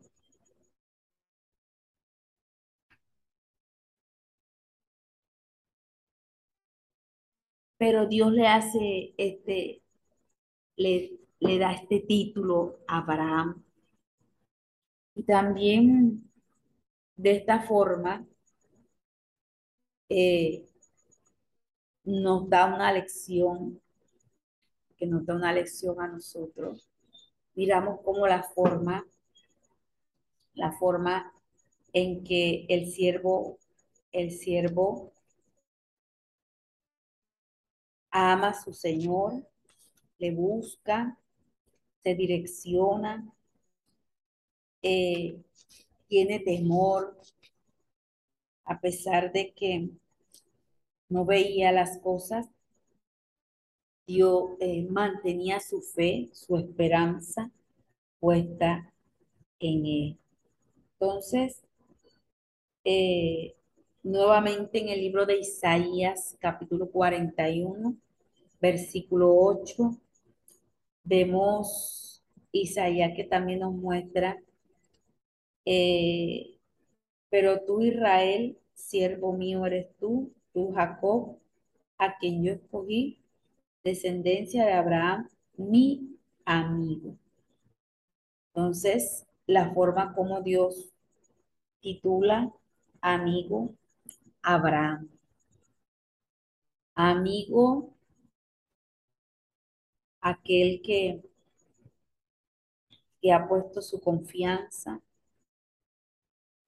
pero 7.83 8.07
Dios 8.07 8.31
le 8.31 8.47
hace 8.47 9.13
este, 9.17 9.83
le, 10.77 11.19
le 11.41 11.59
da 11.59 11.73
este 11.73 11.99
título 11.99 12.79
a 12.87 12.99
Abraham. 12.99 13.61
Y 15.17 15.25
también 15.25 16.31
de 17.17 17.33
esta 17.33 17.63
forma 17.63 18.25
eh, 20.09 20.65
nos 22.05 22.49
da 22.49 22.73
una 22.73 22.93
lección, 22.93 23.81
que 24.97 25.07
nos 25.07 25.27
da 25.27 25.35
una 25.35 25.53
lección 25.53 26.01
a 26.01 26.07
nosotros. 26.07 26.89
Miramos 27.57 27.99
cómo 28.05 28.29
la 28.29 28.45
forma, 28.45 29.05
la 30.55 30.71
forma 30.71 31.33
en 31.93 32.23
que 32.23 32.65
el 32.69 32.93
siervo, 32.93 33.59
el 34.13 34.31
siervo 34.31 35.12
ama 38.13 38.51
a 38.51 38.63
su 38.63 38.73
Señor, 38.73 39.45
le 40.19 40.31
busca, 40.33 41.19
se 42.03 42.15
direcciona, 42.15 43.27
eh, 44.83 45.41
tiene 46.07 46.41
temor, 46.41 47.19
a 48.65 48.81
pesar 48.81 49.33
de 49.33 49.53
que 49.53 49.91
no 51.09 51.25
veía 51.25 51.73
las 51.73 51.99
cosas, 51.99 52.49
Dios 54.07 54.51
eh, 54.61 54.87
mantenía 54.91 55.61
su 55.61 55.81
fe, 55.81 56.29
su 56.33 56.57
esperanza 56.57 57.51
puesta 58.21 58.93
en 59.59 59.87
él. 59.87 60.19
Entonces, 61.01 61.63
eh, 62.85 63.55
nuevamente 64.03 64.81
en 64.81 64.89
el 64.89 65.01
libro 65.01 65.27
de 65.27 65.39
Isaías, 65.39 66.37
capítulo 66.41 66.91
41, 66.91 67.97
versículo 68.61 69.35
8, 69.35 69.97
vemos 71.05 72.23
Isaías 72.53 73.13
que 73.17 73.25
también 73.25 73.61
nos 73.61 73.73
muestra, 73.73 74.41
eh, 75.65 76.59
pero 77.31 77.65
tú 77.65 77.81
Israel, 77.83 78.59
siervo 78.75 79.33
mío 79.33 79.65
eres 79.67 79.89
tú, 79.99 80.33
tú 80.53 80.73
Jacob, 80.73 81.39
a 81.99 82.19
quien 82.19 82.43
yo 82.43 82.53
escogí, 82.53 83.19
descendencia 83.85 84.67
de 84.67 84.73
Abraham, 84.73 85.29
mi 85.57 86.19
amigo. 86.45 87.17
Entonces, 88.49 89.27
la 89.47 89.73
forma 89.73 90.15
como 90.15 90.43
Dios 90.43 90.93
titula 91.81 92.53
amigo 93.01 93.75
Abraham. 94.43 95.09
Amigo, 96.95 97.93
aquel 100.21 100.81
que, 100.83 101.23
que 103.21 103.33
ha 103.33 103.49
puesto 103.49 103.83
su 103.83 104.01
confianza 104.01 105.01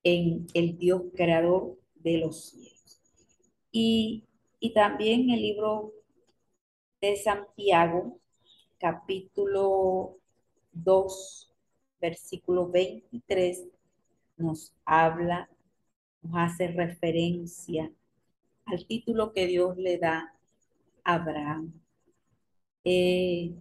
en 0.02 0.46
el 0.54 0.78
Dios 0.78 1.02
creador 1.14 1.78
de 1.94 2.18
los 2.18 2.50
cielos. 2.50 3.00
Y, 3.72 4.24
y 4.60 4.72
también 4.72 5.30
el 5.30 5.40
libro 5.42 5.92
de 7.00 7.16
Santiago, 7.16 8.18
capítulo 8.78 10.18
2, 10.72 11.50
versículo 12.00 12.68
23, 12.68 13.66
nos 14.36 14.74
habla 14.84 15.48
nos 16.24 16.32
hace 16.34 16.68
referencia 16.68 17.90
al 18.66 18.86
título 18.86 19.32
que 19.32 19.46
Dios 19.46 19.76
le 19.76 19.98
da 19.98 20.34
a 21.04 21.14
Abraham. 21.14 21.72
Eh, 22.82 23.54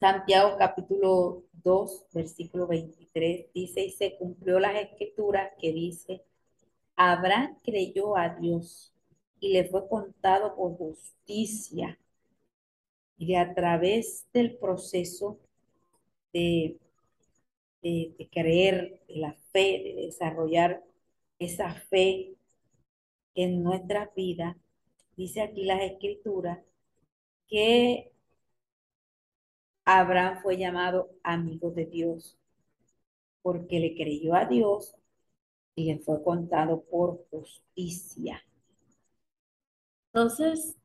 Santiago 0.00 0.56
capítulo 0.58 1.44
2, 1.62 2.06
versículo 2.12 2.66
23 2.66 3.46
dice, 3.52 3.84
y 3.84 3.90
se 3.90 4.16
cumplió 4.16 4.60
las 4.60 4.76
escrituras 4.76 5.50
que 5.58 5.72
dice, 5.72 6.22
Abraham 6.96 7.58
creyó 7.62 8.16
a 8.16 8.28
Dios 8.28 8.92
y 9.40 9.52
le 9.52 9.64
fue 9.64 9.88
contado 9.88 10.54
por 10.54 10.76
justicia. 10.76 11.98
Y 13.16 13.34
a 13.34 13.54
través 13.54 14.26
del 14.32 14.56
proceso 14.56 15.38
de 16.32 16.78
de, 17.84 18.28
creer, 18.32 19.02
de 19.08 19.16
la 19.16 19.34
fe, 19.52 19.82
de 19.84 19.94
desarrollar 20.06 20.82
esa 21.38 21.74
fe 21.74 22.34
en 23.34 23.62
nuestra 23.62 24.10
vida, 24.16 24.56
dice 25.16 25.42
aquí 25.42 25.64
las 25.64 25.82
escrituras 25.82 26.60
que 27.46 28.10
Abraham 29.84 30.40
fue 30.42 30.56
llamado 30.56 31.10
amigo 31.22 31.70
de 31.70 31.84
Dios 31.84 32.38
porque 33.42 33.78
le 33.80 33.94
creyó 33.94 34.34
a 34.34 34.46
Dios 34.46 34.94
y 35.74 35.92
le 35.92 35.98
fue 35.98 36.22
contado 36.22 36.84
por 36.84 37.28
justicia. 37.28 38.42
Entonces, 40.12 40.78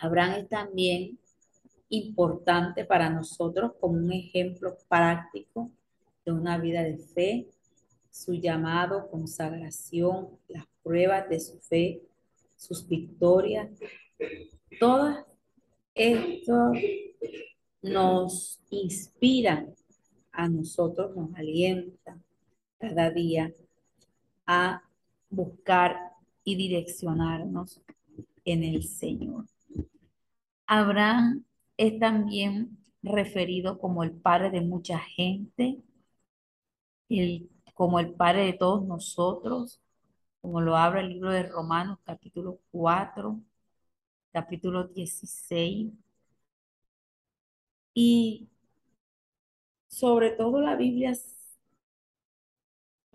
Abraham 0.00 0.40
es 0.40 0.48
también 0.48 1.20
importante 1.88 2.84
para 2.84 3.10
nosotros 3.10 3.72
como 3.80 3.94
un 3.94 4.12
ejemplo 4.12 4.76
práctico 4.88 5.70
de 6.24 6.32
una 6.32 6.58
vida 6.58 6.82
de 6.82 6.98
fe, 6.98 7.46
su 8.10 8.34
llamado, 8.34 9.08
consagración, 9.10 10.28
las 10.48 10.66
pruebas 10.82 11.28
de 11.28 11.40
su 11.40 11.58
fe, 11.58 12.02
sus 12.56 12.86
victorias, 12.86 13.68
todas 14.78 15.24
esto 15.94 16.72
nos 17.82 18.60
inspiran 18.70 19.74
a 20.32 20.48
nosotros, 20.48 21.14
nos 21.14 21.34
alientan 21.34 22.22
cada 22.78 23.10
día 23.10 23.52
a 24.46 24.82
buscar 25.30 25.96
y 26.42 26.56
direccionarnos 26.56 27.80
en 28.44 28.64
el 28.64 28.82
Señor. 28.84 29.46
Abraham 30.66 31.44
es 31.76 31.98
también 32.00 32.78
referido 33.02 33.78
como 33.78 34.02
el 34.04 34.12
padre 34.12 34.50
de 34.50 34.60
mucha 34.60 34.98
gente, 34.98 35.82
el, 37.08 37.50
como 37.74 37.98
el 38.00 38.14
padre 38.14 38.44
de 38.46 38.52
todos 38.54 38.84
nosotros, 38.86 39.80
como 40.40 40.60
lo 40.60 40.76
habla 40.76 41.00
el 41.00 41.10
libro 41.10 41.30
de 41.32 41.44
Romanos 41.44 41.98
capítulo 42.04 42.60
4, 42.70 43.40
capítulo 44.32 44.88
16. 44.88 45.92
Y 47.94 48.48
sobre 49.88 50.30
todo 50.32 50.60
la 50.60 50.76
Biblia 50.76 51.14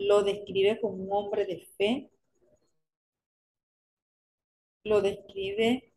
lo 0.00 0.22
describe 0.24 0.80
como 0.80 0.94
un 1.04 1.08
hombre 1.12 1.46
de 1.46 1.60
fe, 1.76 2.10
lo 4.84 5.00
describe 5.00 5.89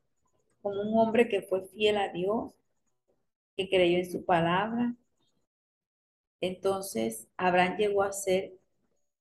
como 0.63 0.81
un 0.81 0.97
hombre 0.97 1.29
que 1.29 1.43
fue 1.43 1.67
fiel 1.67 1.97
a 1.97 2.11
Dios, 2.11 2.51
que 3.55 3.69
creyó 3.69 3.99
en 3.99 4.11
su 4.11 4.25
palabra. 4.25 4.95
Entonces, 6.41 7.27
Abraham 7.37 7.77
llegó 7.77 8.03
a 8.03 8.13
ser 8.13 8.53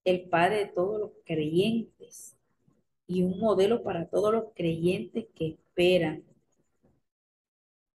el 0.04 0.28
padre 0.28 0.58
de 0.58 0.66
todos 0.66 1.00
los 1.00 1.10
creyentes 1.26 2.36
y 3.06 3.22
un 3.24 3.38
modelo 3.40 3.82
para 3.82 4.08
todos 4.08 4.32
los 4.32 4.44
creyentes 4.54 5.26
que 5.34 5.48
esperan. 5.48 6.24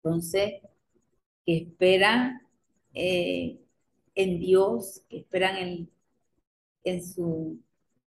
Entonces, 0.04 0.62
que 1.46 1.58
esperan 1.58 2.42
eh, 2.94 3.60
en 4.16 4.40
Dios, 4.40 5.04
que 5.10 5.20
esperan 5.20 5.58
en, 5.58 5.90
en 6.84 7.04
su, 7.04 7.60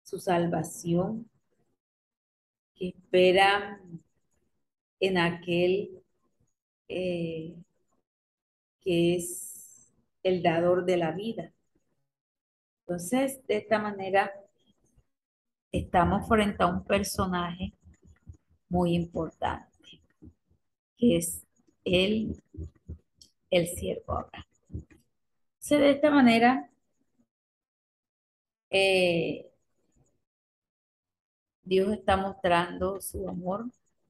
su 0.04 0.18
salvación, 0.18 1.30
que 2.76 2.90
esperan 2.90 4.05
en 5.06 5.18
aquel 5.18 6.03
eh, 6.88 7.56
que 8.82 9.16
es 9.16 9.93
el 10.24 10.43
dador 10.43 10.86
de 10.86 10.97
la 10.97 11.12
vida. 11.12 11.51
Entonces, 12.82 13.45
de 13.47 13.58
esta 13.58 13.80
manera, 13.80 14.32
estamos 15.72 16.28
frente 16.28 16.64
a 16.64 16.68
un 16.68 16.84
personaje 16.84 17.74
muy 18.70 18.93
importante, 18.93 20.01
que 20.97 21.18
es 21.18 21.43
el, 21.84 22.41
el 23.49 23.68
siervo 23.68 24.14
Abraham. 24.14 24.45
De 25.68 25.89
esta 25.89 26.12
manera, 26.12 26.70
eh, 28.70 29.49
Dios 31.64 31.91
está 31.91 32.18
mostrando 32.18 33.01
su 33.01 33.28
amor, 33.28 33.66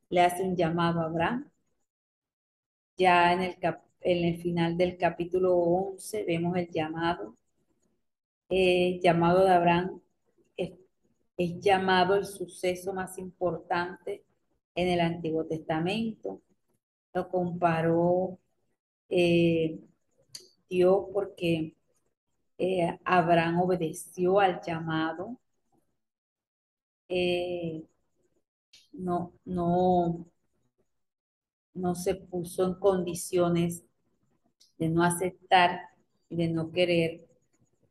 le 0.10 0.22
hace 0.22 0.44
un 0.44 0.56
llamado 0.56 1.02
a 1.02 1.06
Abraham. 1.06 1.50
Ya 2.98 3.34
en 3.34 3.42
el, 3.42 3.58
en 4.02 4.26
el 4.26 4.42
final 4.42 4.78
del 4.78 4.98
capítulo 4.98 5.56
11 5.56 6.24
vemos 6.26 6.56
el 6.58 6.70
llamado. 6.70 7.36
Eh, 8.50 9.00
llamado 9.04 9.44
de 9.44 9.52
Abraham 9.52 10.02
es, 10.58 10.74
llamado 11.60 12.16
el 12.16 12.26
suceso 12.26 12.94
más 12.94 13.18
importante 13.18 14.24
en 14.76 14.88
el 14.90 15.00
Antiguo 15.02 15.46
Testamento. 15.46 16.42
Lo 17.14 17.30
comparó 17.30 18.40
eh, 19.10 19.80
Dios 20.70 21.06
porque 21.14 21.76
eh, 22.58 23.00
Abraham 23.06 23.62
obedeció 23.62 24.40
al 24.40 24.62
llamado. 24.62 25.38
No, 28.98 29.34
no, 29.46 30.26
no 31.74 31.96
se 31.96 32.16
puso 32.16 32.66
en 32.66 32.76
condiciones 32.76 33.84
de 34.78 34.90
no 34.90 35.04
aceptar 35.04 35.82
y 36.30 36.36
de 36.38 36.50
no 36.50 36.72
querer. 36.72 37.26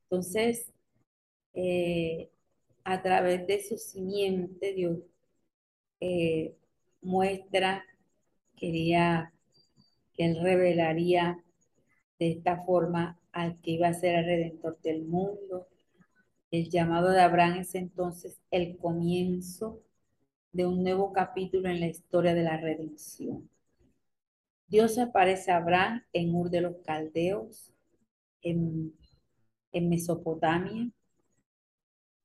Entonces, 0.05 0.73
eh, 1.55 2.31
a 2.85 3.03
través 3.03 3.47
de 3.47 3.63
su 3.63 3.79
simiente, 3.79 4.75
Dios 4.75 4.99
eh, 6.01 6.55
muestra, 7.03 7.85
quería 8.57 9.33
que 10.15 10.27
Él 10.27 10.39
revelaría 10.43 11.43
de 12.19 12.31
esta 12.33 12.65
forma 12.65 13.19
al 13.33 13.61
que 13.61 13.73
iba 13.73 13.89
a 13.89 13.95
ser 13.95 14.17
el 14.17 14.25
redentor 14.27 14.79
del 14.83 15.03
mundo. 15.05 15.67
El 16.51 16.71
llamado 16.71 17.11
de 17.11 17.21
Abraham 17.21 17.59
es 17.59 17.75
entonces 17.75 18.41
el 18.51 18.77
comienzo 18.77 19.81
de 20.55 20.67
un 20.67 20.85
nuevo 20.85 21.13
capítulo 21.13 21.69
en 21.69 21.81
la 21.81 21.89
historia 21.89 22.33
de 22.33 22.45
la 22.45 22.57
redención. 22.57 23.51
Dios 24.69 24.99
aparece 24.99 25.51
a 25.51 25.57
Abraham 25.57 26.05
en 26.13 26.33
Ur 26.35 26.49
de 26.49 26.61
los 26.61 26.77
Caldeos, 26.85 27.73
en, 28.41 28.95
Mesopotamia. 29.73 30.89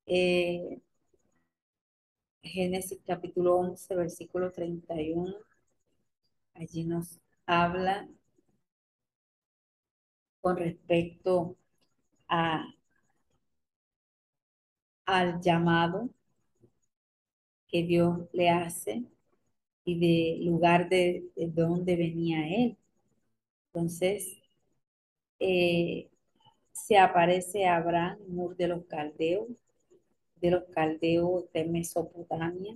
Eh, 0.06 0.80
Génesis 2.44 3.00
capítulo 3.04 3.56
11, 3.58 3.96
versículo 3.96 4.52
31. 4.52 5.36
Allí 6.54 6.84
nos 6.84 7.20
habla 7.48 8.08
con 10.42 10.56
respecto 10.56 11.58
a, 12.28 12.64
al 15.06 15.42
llamado 15.42 16.10
que 17.70 17.84
Dios 17.84 18.20
le 18.34 18.50
hace 18.50 19.04
y 19.86 20.00
de 20.00 20.46
lugar 20.46 20.90
de, 20.90 21.26
donde 21.36 21.96
venía 21.96 22.48
él. 22.48 22.78
Entonces, 23.68 24.38
eh, 25.40 26.10
se 26.72 26.98
aparece 26.98 27.68
Abraham, 27.68 28.20
Mur 28.28 28.56
de 28.58 28.68
los 28.68 28.86
Caldeos, 28.86 29.48
de 30.42 30.52
los 30.52 30.64
Caldeos 30.74 31.52
de 31.54 31.66
Mesopotamia. 31.66 32.76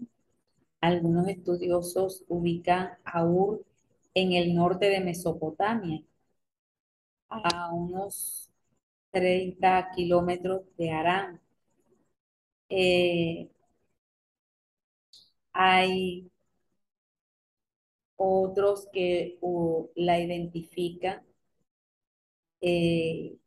Algunos 0.81 1.27
estudiosos 1.27 2.23
ubican 2.27 2.91
a 3.05 3.25
Ur 3.25 3.65
en 4.13 4.33
el 4.33 4.55
norte 4.55 4.89
de 4.89 4.99
Mesopotamia, 5.01 6.03
a 7.29 7.73
unos 7.73 8.49
30 9.11 9.91
kilómetros 9.95 10.63
de 10.77 10.91
Arán. 10.91 11.41
Hay 15.53 16.29
otros 18.17 18.87
que 18.91 19.39
la 19.95 20.19
identifican 20.19 21.23
eh, 22.61 23.37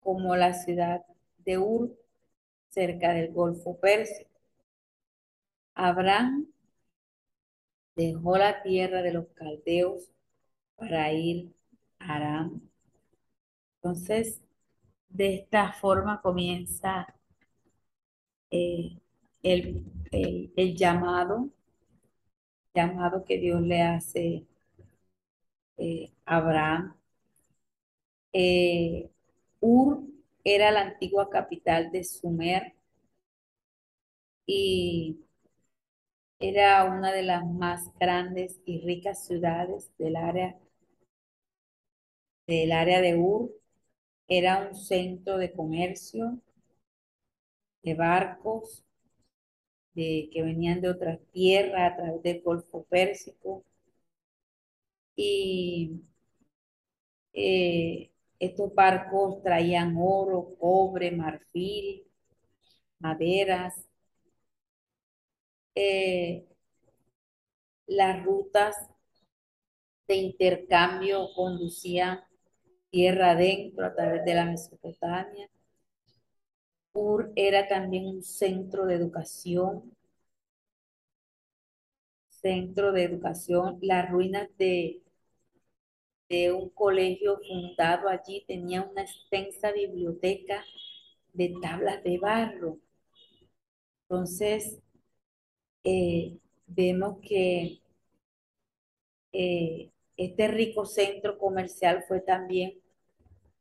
como 0.00 0.36
la 0.36 0.54
ciudad 0.54 1.04
de 1.38 1.58
Ur, 1.58 1.96
cerca 2.68 3.12
del 3.12 3.32
Golfo 3.32 3.78
Pérsico. 3.80 4.30
Abraham 5.74 6.46
dejó 7.96 8.38
la 8.38 8.62
tierra 8.62 9.02
de 9.02 9.12
los 9.12 9.26
caldeos 9.34 10.10
para 10.76 11.12
ir 11.12 11.52
a 11.98 12.14
Aram. 12.16 12.60
Entonces, 13.76 14.40
de 15.08 15.34
esta 15.36 15.72
forma 15.72 16.20
comienza 16.22 17.14
eh, 18.50 18.98
el, 19.42 19.84
el 20.12 20.76
llamado 20.76 21.50
llamado 22.74 23.24
que 23.24 23.38
Dios 23.38 23.60
le 23.62 23.80
hace 23.82 24.44
eh, 25.78 26.12
a 26.26 26.36
Abraham. 26.36 26.94
Eh, 28.32 29.08
Ur 29.60 30.02
era 30.44 30.70
la 30.72 30.80
antigua 30.82 31.30
capital 31.30 31.92
de 31.92 32.02
Sumer 32.04 32.74
y 34.46 35.16
era 36.40 36.82
una 36.86 37.12
de 37.12 37.22
las 37.22 37.46
más 37.46 37.88
grandes 38.00 38.60
y 38.64 38.80
ricas 38.80 39.24
ciudades 39.24 39.92
del 39.96 40.16
área 40.16 40.58
del 42.46 42.72
área 42.72 43.00
de 43.00 43.16
Ur. 43.16 43.50
Era 44.28 44.68
un 44.68 44.74
centro 44.76 45.38
de 45.38 45.52
comercio 45.52 46.38
de 47.82 47.94
barcos 47.94 48.82
de, 49.94 50.30
que 50.32 50.42
venían 50.42 50.80
de 50.80 50.90
otras 50.90 51.18
tierras 51.32 51.92
a 51.92 51.96
través 51.96 52.22
del 52.22 52.42
Golfo 52.42 52.84
Pérsico. 52.84 53.64
Y 55.16 56.00
eh, 57.32 58.10
estos 58.38 58.74
barcos 58.74 59.42
traían 59.42 59.96
oro, 59.98 60.56
cobre, 60.58 61.10
marfil, 61.12 62.06
maderas. 62.98 63.74
Eh, 65.74 66.46
las 67.86 68.24
rutas 68.24 68.76
de 70.08 70.16
intercambio 70.16 71.28
conducían 71.34 72.20
tierra 72.90 73.30
adentro 73.32 73.86
a 73.86 73.94
través 73.94 74.24
de 74.24 74.34
la 74.34 74.44
Mesopotamia. 74.46 75.48
Ur 76.94 77.32
era 77.34 77.66
también 77.66 78.06
un 78.06 78.22
centro 78.22 78.86
de 78.86 78.94
educación. 78.94 79.90
Centro 82.30 82.92
de 82.92 83.04
educación. 83.04 83.78
Las 83.82 84.10
ruinas 84.10 84.48
de, 84.56 85.02
de 86.30 86.50
un 86.50 86.70
colegio 86.70 87.38
fundado 87.46 88.08
allí 88.08 88.42
tenían 88.48 88.88
una 88.90 89.02
extensa 89.02 89.70
biblioteca 89.70 90.64
de 91.34 91.52
tablas 91.60 92.02
de 92.02 92.16
barro. 92.18 92.78
Entonces, 94.10 94.78
eh, 95.84 96.38
vemos 96.66 97.18
que 97.22 97.80
eh, 99.32 99.90
este 100.16 100.48
rico 100.48 100.84
centro 100.86 101.36
comercial 101.38 102.04
fue 102.06 102.20
también 102.20 102.74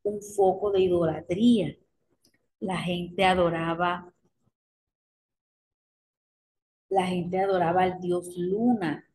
un 0.04 0.22
foco 0.22 0.72
de 0.72 0.82
idolatría. 0.82 1.78
La 2.62 2.78
gente 2.78 3.26
adoraba, 3.26 4.14
la 6.90 7.06
gente 7.06 7.40
adoraba 7.40 7.84
al 7.84 8.00
dios 8.00 8.36
Luna, 8.38 9.06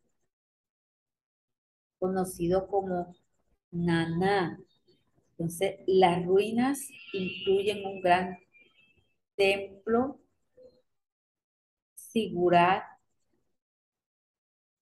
conocido 1.98 2.66
como 2.66 3.14
Naná. 3.70 4.58
Entonces, 5.32 5.80
las 5.86 6.24
ruinas 6.24 6.88
incluyen 7.12 7.84
un 7.84 8.00
gran 8.00 8.38
templo, 9.36 10.20
figurar, 12.12 12.84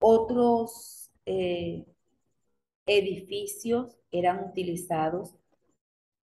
otros 0.00 1.10
eh, 1.26 1.86
edificios 2.86 3.96
eran 4.10 4.44
utilizados 4.44 5.36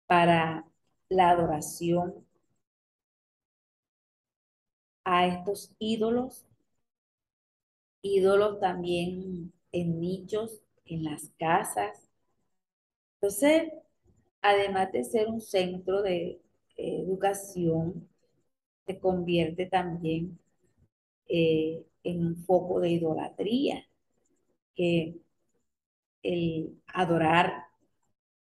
para 0.06 0.64
la 1.08 1.30
adoración 1.30 2.24
a 5.04 5.26
estos 5.26 5.74
ídolos, 5.78 6.46
ídolos 8.02 8.60
también 8.60 9.52
en 9.72 10.00
nichos, 10.00 10.60
en 10.86 11.04
las 11.04 11.30
casas. 11.38 12.08
Entonces, 13.16 13.72
además 14.42 14.92
de 14.92 15.04
ser 15.04 15.28
un 15.28 15.40
centro 15.40 16.02
de 16.02 16.40
educación, 16.76 18.08
se 18.86 18.98
convierte 18.98 19.66
también 19.66 20.38
eh, 21.28 21.84
en 22.02 22.26
un 22.26 22.36
foco 22.44 22.80
de 22.80 22.90
idolatría, 22.90 23.84
que 24.74 25.16
el 26.22 26.82
adorar 26.86 27.64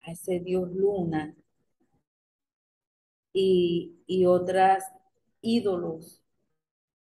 a 0.02 0.12
ese 0.12 0.40
dios 0.40 0.70
luna 0.72 1.36
y, 3.40 4.02
y 4.08 4.26
otras 4.26 4.84
ídolos, 5.42 6.24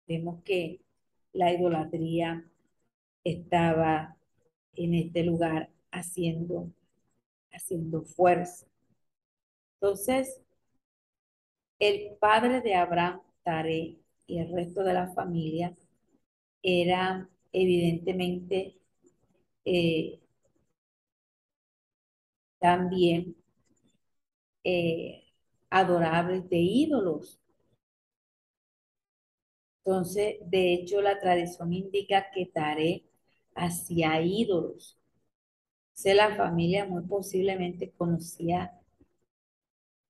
vemos 0.08 0.42
que 0.44 0.82
la 1.34 1.54
idolatría 1.54 2.50
estaba 3.24 4.18
en 4.74 4.96
este 4.96 5.24
lugar 5.24 5.70
haciendo, 5.92 6.72
haciendo 7.52 8.02
fuerza. 8.02 8.66
Entonces, 9.80 10.42
el 11.78 12.18
padre 12.20 12.62
de 12.62 12.74
Abraham, 12.74 13.22
Tare, 13.44 14.00
y 14.26 14.40
el 14.40 14.52
resto 14.52 14.84
de 14.84 14.94
la 14.94 15.14
familia 15.14 15.78
era 16.64 17.30
evidentemente 17.54 18.80
eh, 19.64 20.20
también 22.60 23.36
eh, 24.64 25.25
adorables 25.76 26.48
de 26.50 26.58
ídolos. 26.58 27.38
Entonces, 29.84 30.38
de 30.46 30.74
hecho, 30.74 31.02
la 31.02 31.20
tradición 31.20 31.74
indica 31.74 32.32
que 32.34 32.46
Tare 32.46 33.04
hacía 33.56 34.22
ídolos. 34.22 34.98
La 36.06 36.34
familia 36.38 36.86
muy 36.86 37.04
posiblemente 37.04 37.92
conocía 37.92 38.72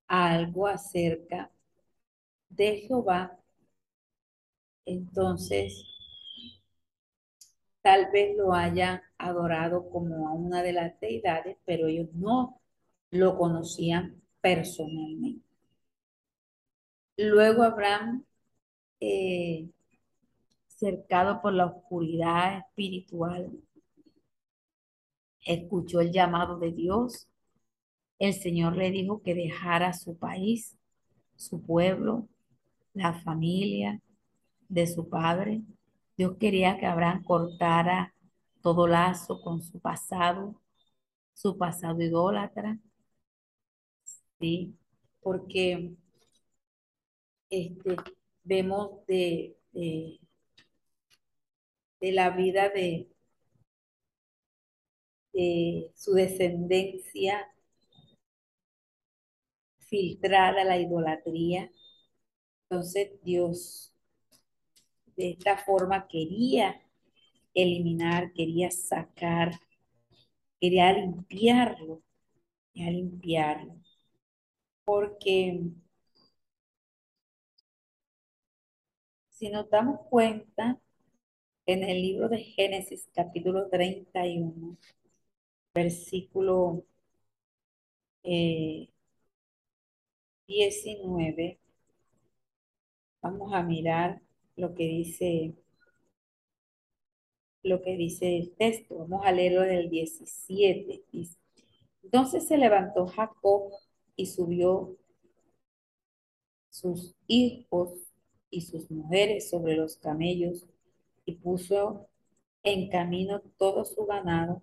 algo 0.06 0.68
acerca 0.68 1.50
de 2.48 2.76
Jehová. 2.86 3.36
Entonces, 4.84 5.84
tal 7.82 8.08
vez 8.12 8.36
lo 8.36 8.52
hayan 8.54 9.00
adorado 9.18 9.90
como 9.90 10.28
a 10.28 10.32
una 10.32 10.62
de 10.62 10.72
las 10.72 11.00
deidades, 11.00 11.56
pero 11.64 11.88
ellos 11.88 12.08
no 12.14 12.60
lo 13.10 13.36
conocían 13.36 14.22
personalmente. 14.40 15.45
Luego 17.18 17.62
Abraham, 17.62 18.24
eh, 19.00 19.68
cercado 20.68 21.40
por 21.40 21.54
la 21.54 21.66
oscuridad 21.66 22.58
espiritual, 22.58 23.50
escuchó 25.44 26.00
el 26.00 26.12
llamado 26.12 26.58
de 26.58 26.72
Dios. 26.72 27.28
El 28.18 28.34
Señor 28.34 28.76
le 28.76 28.90
dijo 28.90 29.22
que 29.22 29.34
dejara 29.34 29.92
su 29.94 30.18
país, 30.18 30.76
su 31.36 31.62
pueblo, 31.62 32.28
la 32.94 33.14
familia 33.14 34.00
de 34.68 34.86
su 34.86 35.08
padre. 35.08 35.62
Dios 36.16 36.36
quería 36.38 36.78
que 36.78 36.86
Abraham 36.86 37.24
cortara 37.24 38.14
todo 38.62 38.86
lazo 38.86 39.40
con 39.42 39.62
su 39.62 39.80
pasado, 39.80 40.60
su 41.34 41.56
pasado 41.56 42.02
idólatra. 42.02 42.78
Sí, 44.38 44.74
porque 45.22 45.94
este, 47.50 47.96
vemos 48.44 49.06
de, 49.06 49.56
de, 49.72 50.20
la 52.12 52.30
vida 52.30 52.68
de, 52.68 53.08
de 55.32 55.90
su 55.94 56.12
descendencia 56.12 57.52
filtrada 59.78 60.64
la 60.64 60.78
idolatría. 60.78 61.70
Entonces 62.68 63.12
Dios 63.22 63.92
de 65.16 65.30
esta 65.30 65.56
forma 65.56 66.06
quería 66.08 66.82
eliminar, 67.54 68.32
quería 68.32 68.70
sacar, 68.70 69.52
quería 70.60 70.92
limpiarlo, 70.92 72.02
quería 72.72 72.90
limpiarlo. 72.90 73.80
Porque 74.84 75.60
si 79.36 79.50
nos 79.50 79.68
damos 79.70 80.00
cuenta, 80.08 80.80
en 81.66 81.82
el 81.84 82.02
libro 82.02 82.28
de 82.28 82.38
Génesis 82.38 83.08
capítulo 83.14 83.68
31, 83.68 84.76
versículo 85.74 86.84
19, 88.22 88.88
eh, 91.44 91.58
vamos 93.20 93.52
a 93.52 93.62
mirar 93.62 94.22
lo 94.56 94.74
que 94.74 94.84
dice 94.84 95.54
lo 97.62 97.82
que 97.82 97.96
dice 97.96 98.36
el 98.38 98.54
texto. 98.56 98.96
Vamos 98.98 99.26
a 99.26 99.32
leerlo 99.32 99.62
del 99.62 99.90
17. 99.90 101.04
Entonces 102.04 102.46
se 102.48 102.56
levantó 102.56 103.06
Jacob 103.08 103.72
y 104.16 104.26
subió 104.26 104.96
sus 106.70 107.16
hijos 107.26 108.05
y 108.50 108.62
sus 108.62 108.90
mujeres 108.90 109.50
sobre 109.50 109.76
los 109.76 109.96
camellos 109.96 110.66
y 111.24 111.36
puso 111.36 112.08
en 112.62 112.88
camino 112.88 113.40
todo 113.58 113.84
su 113.84 114.06
ganado 114.06 114.62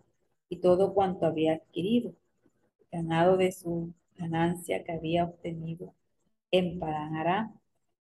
y 0.49 0.57
todo 0.57 0.93
cuanto 0.93 1.25
había 1.25 1.53
adquirido, 1.55 2.13
ganado 2.91 3.37
de 3.37 3.51
su 3.51 3.93
ganancia 4.15 4.83
que 4.83 4.91
había 4.91 5.25
obtenido 5.25 5.93
en 6.51 6.79
Paranará 6.79 7.53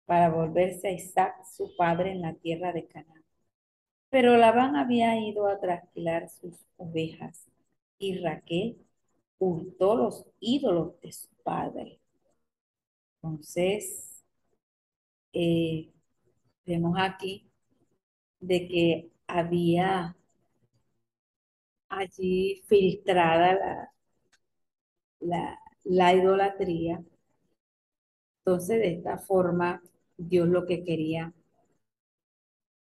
para 0.07 0.31
volverse 0.31 0.89
a 0.89 0.93
Isaac, 0.93 1.45
su 1.45 1.77
padre, 1.77 2.13
en 2.13 2.23
la 2.23 2.35
tierra 2.35 2.73
de 2.73 2.87
Canaán. 2.87 3.25
Pero 4.11 4.39
Labán 4.39 4.75
había 4.77 5.21
ido 5.21 5.47
a 5.47 5.61
trasquilar 5.61 6.31
sus 6.31 6.55
ovejas 6.79 7.47
y 7.99 8.19
Raquel 8.19 8.79
hurtó 9.39 9.97
los 9.97 10.25
ídolos 10.41 10.99
de 11.03 11.13
su 11.13 11.29
padre. 11.43 12.01
Entonces, 13.17 14.18
eh, 15.33 15.93
vemos 16.67 16.97
aquí 16.99 17.51
de 18.41 18.69
que 18.69 19.13
había 19.29 20.17
allí 21.91 22.63
filtrada 22.67 23.53
la, 23.61 23.93
la, 25.21 25.57
la 25.85 26.13
idolatría. 26.15 27.01
Entonces, 28.45 28.81
de 28.81 28.95
esta 28.95 29.17
forma, 29.19 29.81
Dios 30.17 30.49
lo 30.49 30.67
que 30.67 30.83
quería, 30.83 31.33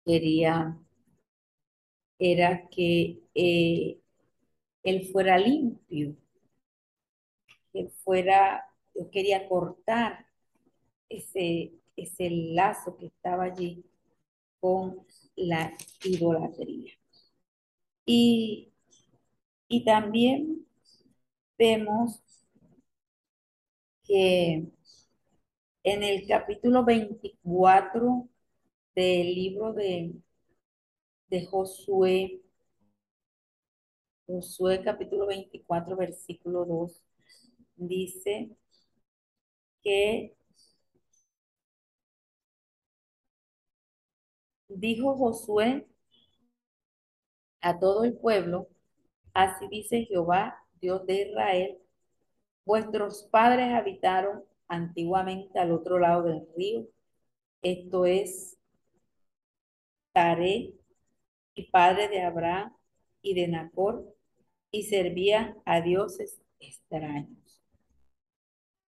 quería, 0.04 0.76
era 2.18 2.68
que 2.70 3.20
eh, 3.34 3.98
él 4.84 5.08
fuera 5.12 5.38
limpio, 5.38 6.16
que 7.72 7.80
él 7.80 7.90
fuera, 8.04 8.64
yo 8.94 9.10
quería 9.10 9.48
cortar 9.48 10.26
ese, 11.10 11.72
ese 11.96 12.30
lazo 12.30 12.96
que 12.96 13.06
estaba 13.06 13.44
allí 13.44 13.84
con 14.60 15.06
la 15.36 15.74
idolatría. 16.04 16.92
Y, 18.06 18.72
y 19.68 19.84
también 19.84 20.66
vemos 21.58 22.22
que 24.04 24.72
en 25.84 26.02
el 26.02 26.26
capítulo 26.26 26.84
24 26.84 28.28
del 28.96 29.34
libro 29.34 29.72
de, 29.74 30.14
de 31.30 31.44
Josué, 31.46 32.42
Josué 34.26 34.82
capítulo 34.82 35.26
24, 35.26 35.96
versículo 35.96 36.64
2, 36.64 37.00
dice 37.76 38.50
que 39.82 40.34
dijo 44.76 45.16
Josué 45.16 45.86
a 47.60 47.78
todo 47.78 48.04
el 48.04 48.16
pueblo, 48.16 48.68
así 49.34 49.68
dice 49.68 50.04
Jehová, 50.04 50.58
Dios 50.80 51.06
de 51.06 51.28
Israel, 51.28 51.78
vuestros 52.64 53.28
padres 53.30 53.72
habitaron 53.72 54.44
antiguamente 54.68 55.58
al 55.58 55.72
otro 55.72 55.98
lado 55.98 56.24
del 56.24 56.46
río, 56.56 56.86
esto 57.62 58.06
es 58.06 58.58
Taré 60.12 60.74
y 61.54 61.70
padre 61.70 62.08
de 62.08 62.22
Abraham 62.22 62.74
y 63.22 63.34
de 63.34 63.48
Nacor, 63.48 64.14
y 64.70 64.84
servía 64.84 65.56
a 65.64 65.80
dioses 65.80 66.42
extraños. 66.58 67.62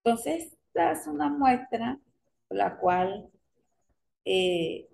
Entonces, 0.03 0.53
esta 0.67 0.93
es 0.93 1.07
una 1.07 1.29
muestra 1.29 2.01
la 2.49 2.77
cual 2.79 3.31
eh, 4.25 4.89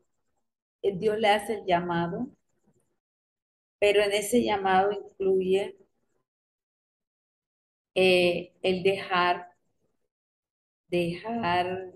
Dios 0.83 1.18
le 1.18 1.28
hace 1.28 1.55
el 1.55 1.64
llamado, 1.66 2.28
pero 3.78 4.01
en 4.03 4.12
ese 4.12 4.43
llamado 4.45 4.93
incluye 4.93 5.76
eh, 7.95 8.53
el 8.62 8.83
dejar, 8.83 9.47
dejar 10.91 11.93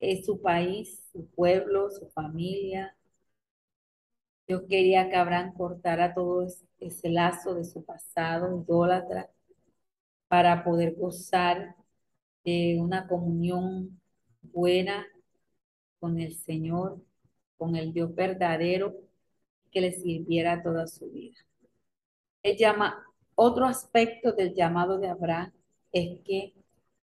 eh, 0.00 0.22
su 0.22 0.40
país, 0.42 1.08
su 1.12 1.26
pueblo, 1.30 1.90
su 1.90 2.08
familia. 2.10 2.96
Yo 4.48 4.66
quería 4.66 5.08
que 5.08 5.16
Abraham 5.16 5.54
cortara 5.54 6.14
todo 6.14 6.46
ese 6.78 7.08
lazo 7.08 7.54
de 7.54 7.64
su 7.64 7.84
pasado 7.84 8.62
idólatra 8.62 9.30
para 10.28 10.64
poder 10.64 10.94
gozar 10.96 11.76
de 12.44 12.78
una 12.80 13.06
comunión 13.08 14.00
buena 14.42 15.06
con 16.02 16.18
el 16.18 16.34
Señor, 16.34 17.00
con 17.56 17.76
el 17.76 17.92
Dios 17.92 18.12
verdadero 18.12 18.96
que 19.70 19.80
le 19.80 19.92
sirviera 19.92 20.60
toda 20.60 20.88
su 20.88 21.08
vida. 21.08 21.36
Él 22.42 22.56
llama, 22.56 23.06
otro 23.36 23.66
aspecto 23.66 24.32
del 24.32 24.52
llamado 24.52 24.98
de 24.98 25.06
Abraham 25.06 25.52
es 25.92 26.18
que 26.24 26.54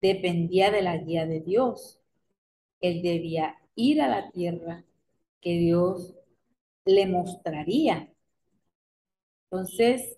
dependía 0.02 0.72
de 0.72 0.82
la 0.82 0.98
guía 0.98 1.28
de 1.28 1.42
Dios. 1.42 2.00
Él 2.82 3.04
debía 3.04 3.60
ir 3.76 4.02
a 4.02 4.08
la 4.08 4.32
tierra 4.32 4.84
que 5.40 5.52
Dios 5.60 6.16
le 6.84 7.06
mostraría. 7.06 8.12
Entonces, 9.52 10.18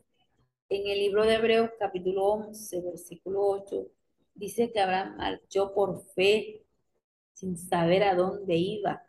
en 0.70 0.88
el 0.88 0.98
libro 0.98 1.26
de 1.26 1.34
Hebreos 1.34 1.72
capítulo 1.78 2.26
11, 2.26 2.82
versículo 2.84 3.48
8, 3.48 3.86
dice 4.34 4.72
que 4.72 4.80
Abraham 4.80 5.18
marchó 5.18 5.74
por 5.74 6.06
fe 6.14 6.61
sin 7.34 7.58
saber 7.58 8.04
a 8.04 8.16
dónde 8.16 8.56
iba. 8.56 9.04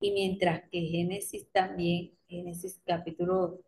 Y 0.00 0.12
mientras 0.12 0.68
que 0.70 0.80
Génesis 0.82 1.48
también, 1.50 2.12
Génesis 2.28 2.80
capítulo 2.84 3.60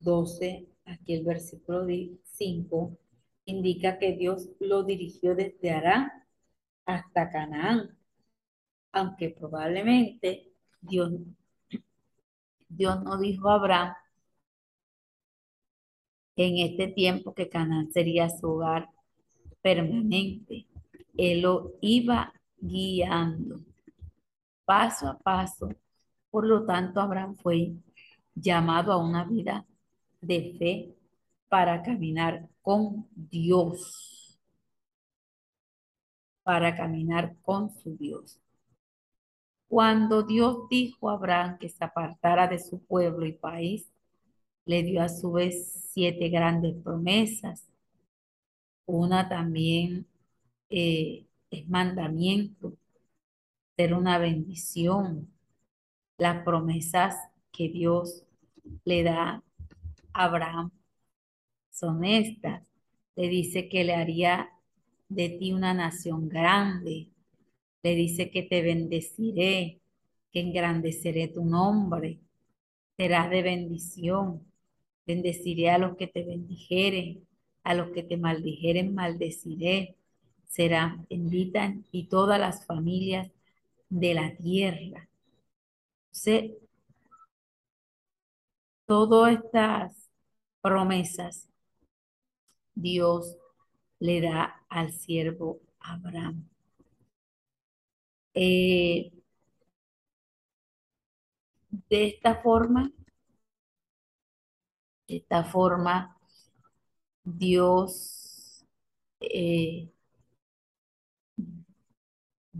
12, 0.00 0.66
aquí 0.84 1.14
el 1.14 1.24
versículo 1.24 1.86
5, 2.22 2.98
indica 3.44 3.98
que 3.98 4.12
Dios 4.12 4.48
lo 4.60 4.84
dirigió 4.84 5.34
desde 5.34 5.70
Arán 5.70 6.10
hasta 6.86 7.30
Canaán, 7.30 7.96
aunque 8.92 9.30
probablemente 9.30 10.52
Dios, 10.80 11.12
Dios 12.68 13.02
no 13.02 13.18
dijo 13.18 13.48
a 13.48 13.54
Abraham 13.54 13.94
en 16.36 16.58
este 16.58 16.88
tiempo 16.88 17.34
que 17.34 17.48
Canaán 17.48 17.92
sería 17.92 18.30
su 18.30 18.48
hogar 18.48 18.88
permanente. 19.60 20.66
Él 21.16 21.42
lo 21.42 21.74
iba 21.80 22.32
guiando 22.60 23.60
paso 24.70 25.08
a 25.08 25.18
paso. 25.18 25.68
Por 26.30 26.46
lo 26.46 26.64
tanto, 26.64 27.00
Abraham 27.00 27.34
fue 27.34 27.72
llamado 28.36 28.92
a 28.92 28.98
una 28.98 29.24
vida 29.24 29.66
de 30.20 30.54
fe 30.60 30.94
para 31.48 31.82
caminar 31.82 32.48
con 32.62 33.08
Dios, 33.16 34.38
para 36.44 36.76
caminar 36.76 37.34
con 37.42 37.70
su 37.70 37.96
Dios. 37.96 38.38
Cuando 39.66 40.22
Dios 40.22 40.68
dijo 40.68 41.10
a 41.10 41.14
Abraham 41.14 41.58
que 41.58 41.68
se 41.68 41.84
apartara 41.84 42.46
de 42.46 42.60
su 42.60 42.80
pueblo 42.86 43.26
y 43.26 43.32
país, 43.32 43.90
le 44.66 44.84
dio 44.84 45.02
a 45.02 45.08
su 45.08 45.32
vez 45.32 45.88
siete 45.92 46.28
grandes 46.28 46.76
promesas. 46.84 47.66
Una 48.86 49.28
también 49.28 50.06
eh, 50.68 51.26
es 51.50 51.68
mandamiento, 51.68 52.76
ser 53.76 53.94
una 53.94 54.18
bendición. 54.18 55.28
Las 56.18 56.44
promesas 56.44 57.16
que 57.50 57.68
Dios 57.68 58.24
le 58.84 59.02
da 59.02 59.42
a 60.12 60.24
Abraham 60.24 60.70
son 61.70 62.04
estas. 62.04 62.62
Le 63.16 63.28
dice 63.28 63.68
que 63.68 63.84
le 63.84 63.94
haría 63.94 64.50
de 65.08 65.30
ti 65.30 65.52
una 65.52 65.74
nación 65.74 66.28
grande. 66.28 67.08
Le 67.82 67.94
dice 67.94 68.30
que 68.30 68.42
te 68.42 68.62
bendeciré, 68.62 69.80
que 70.32 70.40
engrandeceré 70.40 71.28
tu 71.28 71.44
nombre. 71.44 72.20
Serás 72.96 73.30
de 73.30 73.42
bendición. 73.42 74.46
Bendeciré 75.06 75.70
a 75.70 75.78
los 75.78 75.96
que 75.96 76.06
te 76.06 76.22
bendijeren, 76.22 77.26
a 77.64 77.74
los 77.74 77.90
que 77.90 78.02
te 78.02 78.16
maldijeren, 78.16 78.94
maldeciré 78.94 79.96
será 80.50 80.98
bendita 81.08 81.74
y 81.92 82.08
todas 82.08 82.38
las 82.40 82.66
familias 82.66 83.30
de 83.88 84.14
la 84.14 84.36
tierra. 84.36 85.08
sé 86.10 86.58
todas 88.86 89.34
estas 89.34 90.10
promesas 90.60 91.48
Dios 92.74 93.36
le 94.00 94.20
da 94.20 94.64
al 94.68 94.92
siervo 94.92 95.60
Abraham. 95.80 96.48
Eh, 98.34 99.12
de 101.88 102.06
esta 102.06 102.36
forma, 102.42 102.90
de 105.06 105.16
esta 105.16 105.44
forma, 105.44 106.16
Dios 107.24 108.64
eh, 109.20 109.90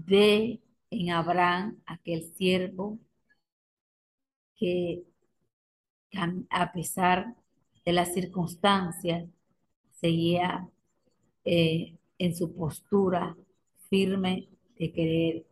ve 0.07 0.61
en 0.91 1.11
Abraham 1.11 1.81
aquel 1.87 2.23
siervo 2.35 2.99
que 4.57 5.05
a 6.51 6.73
pesar 6.73 7.35
de 7.85 7.93
las 7.93 8.13
circunstancias 8.13 9.29
seguía 9.93 10.69
eh, 11.45 11.97
en 12.19 12.37
su 12.37 12.55
postura 12.55 13.37
firme 13.89 14.49
de 14.79 14.93
creer, 14.93 15.47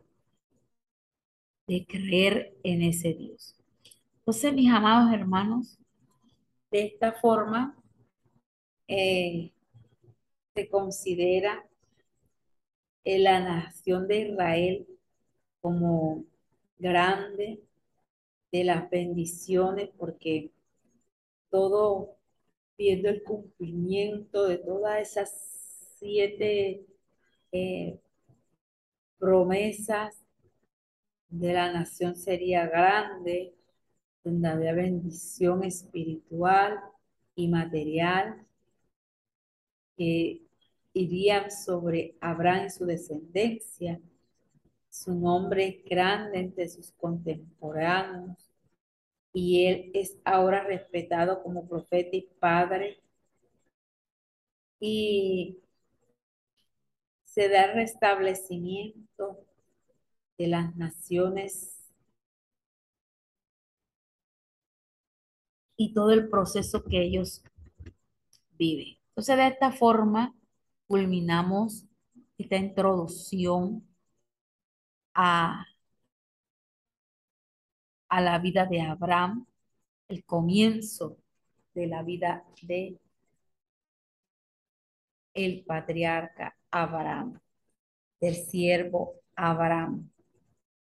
de 1.67 1.85
creer 1.85 2.55
en 2.63 2.81
ese 2.83 3.13
Dios. 3.13 3.55
Entonces, 4.19 4.53
mis 4.53 4.71
amados 4.71 5.13
hermanos, 5.13 5.77
de 6.71 6.85
esta 6.85 7.13
forma 7.13 7.75
eh, 8.87 9.51
se 10.55 10.69
considera 10.69 11.68
la 13.03 13.39
nación 13.39 14.07
de 14.07 14.29
Israel 14.29 14.87
como 15.61 16.25
grande 16.77 17.61
de 18.51 18.63
las 18.63 18.89
bendiciones, 18.89 19.89
porque 19.97 20.51
todo 21.49 22.15
viendo 22.77 23.09
el 23.09 23.23
cumplimiento 23.23 24.47
de 24.47 24.57
todas 24.57 24.99
esas 25.01 25.31
siete 25.99 26.85
eh, 27.51 27.99
promesas 29.17 30.23
de 31.29 31.53
la 31.53 31.71
nación 31.71 32.15
sería 32.15 32.67
grande, 32.67 33.53
donde 34.23 34.47
había 34.47 34.73
bendición 34.73 35.63
espiritual 35.63 36.79
y 37.35 37.47
material 37.47 38.45
que 39.97 40.41
irían 40.93 41.51
sobre 41.51 42.15
Abraham 42.21 42.69
su 42.69 42.85
descendencia. 42.85 43.99
Su 44.89 45.13
nombre 45.13 45.83
grande 45.85 46.39
entre 46.39 46.67
sus 46.67 46.91
contemporáneos 46.93 48.49
y 49.33 49.65
él 49.65 49.91
es 49.93 50.17
ahora 50.25 50.63
respetado 50.63 51.43
como 51.43 51.67
profeta 51.67 52.15
y 52.15 52.27
padre. 52.39 53.01
Y 54.79 55.59
se 57.25 57.49
da 57.49 57.65
el 57.65 57.75
restablecimiento 57.75 59.45
de 60.37 60.47
las 60.47 60.75
naciones 60.75 61.79
y 65.77 65.93
todo 65.93 66.11
el 66.11 66.29
proceso 66.29 66.83
que 66.83 67.01
ellos 67.01 67.43
viven. 68.57 68.97
Entonces, 69.09 69.37
de 69.37 69.47
esta 69.47 69.71
forma, 69.71 70.35
culminamos 70.89 71.85
esta 72.35 72.57
introducción 72.57 73.87
a, 75.13 75.63
a 78.09 78.21
la 78.21 78.39
vida 78.39 78.65
de 78.65 78.81
Abraham, 78.81 79.45
el 80.07 80.25
comienzo 80.25 81.17
de 81.75 81.85
la 81.85 82.01
vida 82.01 82.43
de 82.63 82.97
el 85.35 85.63
patriarca 85.63 86.57
Abraham, 86.71 87.39
del 88.19 88.33
siervo 88.33 89.21
Abraham, 89.35 90.09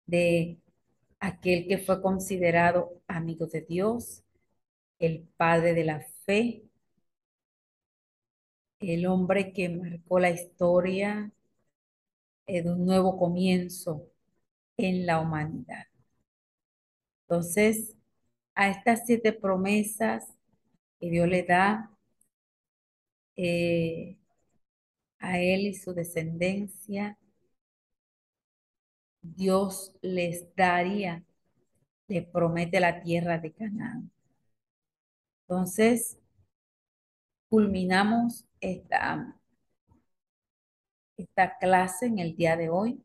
de 0.04 0.58
aquel 1.20 1.66
que 1.66 1.78
fue 1.78 2.02
considerado 2.02 3.00
amigo 3.08 3.46
de 3.46 3.62
Dios, 3.62 4.22
el 4.98 5.26
padre 5.38 5.72
de 5.72 5.84
la 5.84 6.00
fe, 6.26 6.65
el 8.80 9.06
hombre 9.06 9.52
que 9.52 9.68
marcó 9.68 10.18
la 10.20 10.30
historia 10.30 11.32
de 12.46 12.62
un 12.70 12.86
nuevo 12.86 13.18
comienzo 13.18 14.06
en 14.76 15.06
la 15.06 15.20
humanidad. 15.20 15.86
Entonces, 17.22 17.96
a 18.54 18.70
estas 18.70 19.06
siete 19.06 19.32
promesas 19.32 20.24
que 21.00 21.10
Dios 21.10 21.28
le 21.28 21.42
da 21.42 21.90
eh, 23.36 24.16
a 25.18 25.38
él 25.40 25.66
y 25.66 25.74
su 25.74 25.92
descendencia, 25.92 27.18
Dios 29.22 29.92
les 30.02 30.54
daría, 30.54 31.24
le 32.08 32.22
promete 32.22 32.80
la 32.80 33.02
tierra 33.02 33.38
de 33.38 33.52
Canaán. 33.52 34.10
Entonces, 35.48 36.18
culminamos 37.48 38.45
esta, 38.70 39.36
esta 41.16 41.56
clase 41.58 42.06
en 42.06 42.18
el 42.18 42.36
día 42.36 42.56
de 42.56 42.68
hoy 42.70 43.04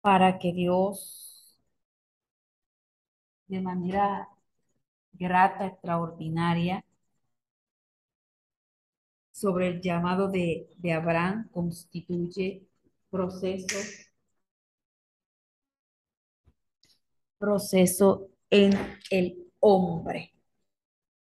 para 0.00 0.38
que 0.38 0.52
Dios 0.52 1.56
de 3.46 3.60
manera 3.60 4.28
grata, 5.12 5.66
extraordinaria, 5.66 6.84
sobre 9.30 9.68
el 9.68 9.80
llamado 9.80 10.28
de, 10.28 10.68
de 10.76 10.92
Abraham 10.92 11.48
constituye 11.52 12.62
proceso, 13.10 13.76
proceso 17.38 18.30
en 18.50 18.72
el 19.10 19.50
hombre. 19.60 20.32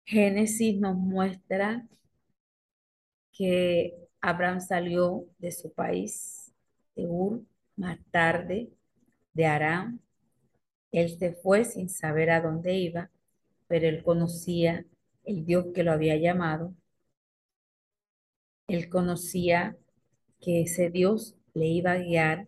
Génesis 0.09 0.79
nos 0.79 0.95
muestra 0.95 1.87
que 3.31 3.93
Abraham 4.21 4.59
salió 4.59 5.25
de 5.37 5.51
su 5.51 5.71
país, 5.71 6.53
de 6.95 7.05
Ur, 7.07 7.43
más 7.75 7.99
tarde 8.11 8.69
de 9.33 9.45
Aram. 9.45 9.99
Él 10.91 11.17
se 11.17 11.33
fue 11.33 11.63
sin 11.63 11.89
saber 11.89 12.31
a 12.31 12.41
dónde 12.41 12.73
iba, 12.75 13.11
pero 13.67 13.87
él 13.87 14.03
conocía 14.03 14.85
el 15.23 15.45
Dios 15.45 15.67
que 15.73 15.83
lo 15.83 15.91
había 15.91 16.17
llamado 16.17 16.73
él 18.69 18.87
conocía 18.87 19.75
que 20.39 20.61
ese 20.61 20.89
Dios 20.91 21.35
le 21.53 21.67
iba 21.67 21.93
a 21.93 21.97
guiar 21.97 22.47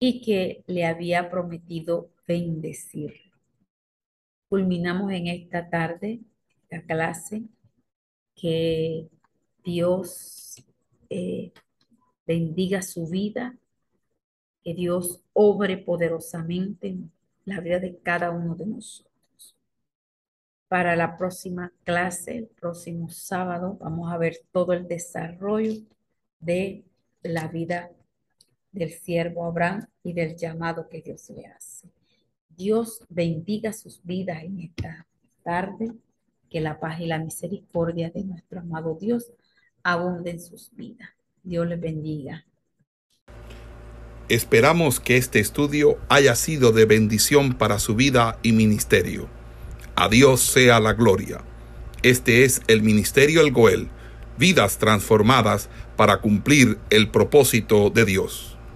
y 0.00 0.22
que 0.22 0.64
le 0.66 0.86
había 0.86 1.30
prometido 1.30 2.10
bendecirlo. 2.26 3.36
Culminamos 4.48 5.12
en 5.12 5.26
esta 5.26 5.68
tarde, 5.68 6.20
clase, 6.86 7.42
que 8.34 9.08
Dios 9.64 10.64
eh, 11.08 11.52
bendiga 12.26 12.82
su 12.82 13.08
vida, 13.08 13.56
que 14.62 14.74
Dios 14.74 15.22
obre 15.32 15.78
poderosamente 15.78 16.88
en 16.88 17.12
la 17.44 17.60
vida 17.60 17.78
de 17.78 17.98
cada 17.98 18.30
uno 18.30 18.54
de 18.54 18.66
nosotros 18.66 19.10
para 20.70 20.94
la 20.94 21.16
próxima 21.16 21.72
clase, 21.82 22.38
el 22.38 22.46
próximo 22.46 23.10
sábado, 23.10 23.76
vamos 23.80 24.12
a 24.12 24.16
ver 24.16 24.36
todo 24.52 24.72
el 24.72 24.86
desarrollo 24.86 25.82
de 26.38 26.84
la 27.24 27.48
vida 27.48 27.90
del 28.70 28.92
siervo 28.92 29.44
Abraham 29.46 29.88
y 30.04 30.12
del 30.12 30.36
llamado 30.36 30.88
que 30.88 31.02
Dios 31.02 31.28
le 31.30 31.46
hace. 31.46 31.88
Dios 32.48 33.04
bendiga 33.08 33.72
sus 33.72 34.00
vidas 34.04 34.44
en 34.44 34.60
esta 34.60 35.08
tarde, 35.42 35.90
que 36.50 36.60
la 36.60 36.80
paz 36.80 37.00
y 37.00 37.06
la 37.06 37.18
misericordia 37.18 38.10
de 38.10 38.24
nuestro 38.24 38.60
amado 38.60 38.98
Dios 39.00 39.30
abunden 39.82 40.36
en 40.36 40.40
sus 40.40 40.70
vidas. 40.74 41.08
Dios 41.42 41.66
les 41.66 41.80
bendiga. 41.80 42.44
Esperamos 44.28 45.00
que 45.00 45.16
este 45.16 45.40
estudio 45.40 45.98
haya 46.08 46.34
sido 46.34 46.72
de 46.72 46.84
bendición 46.84 47.54
para 47.54 47.78
su 47.78 47.94
vida 47.94 48.38
y 48.42 48.52
ministerio. 48.52 49.28
A 49.96 50.08
Dios 50.08 50.40
sea 50.40 50.78
la 50.80 50.92
gloria. 50.92 51.42
Este 52.02 52.44
es 52.44 52.62
el 52.68 52.82
Ministerio 52.82 53.40
El 53.40 53.52
Goel, 53.52 53.88
vidas 54.38 54.78
transformadas 54.78 55.68
para 55.96 56.20
cumplir 56.20 56.78
el 56.90 57.10
propósito 57.10 57.90
de 57.90 58.04
Dios. 58.04 58.49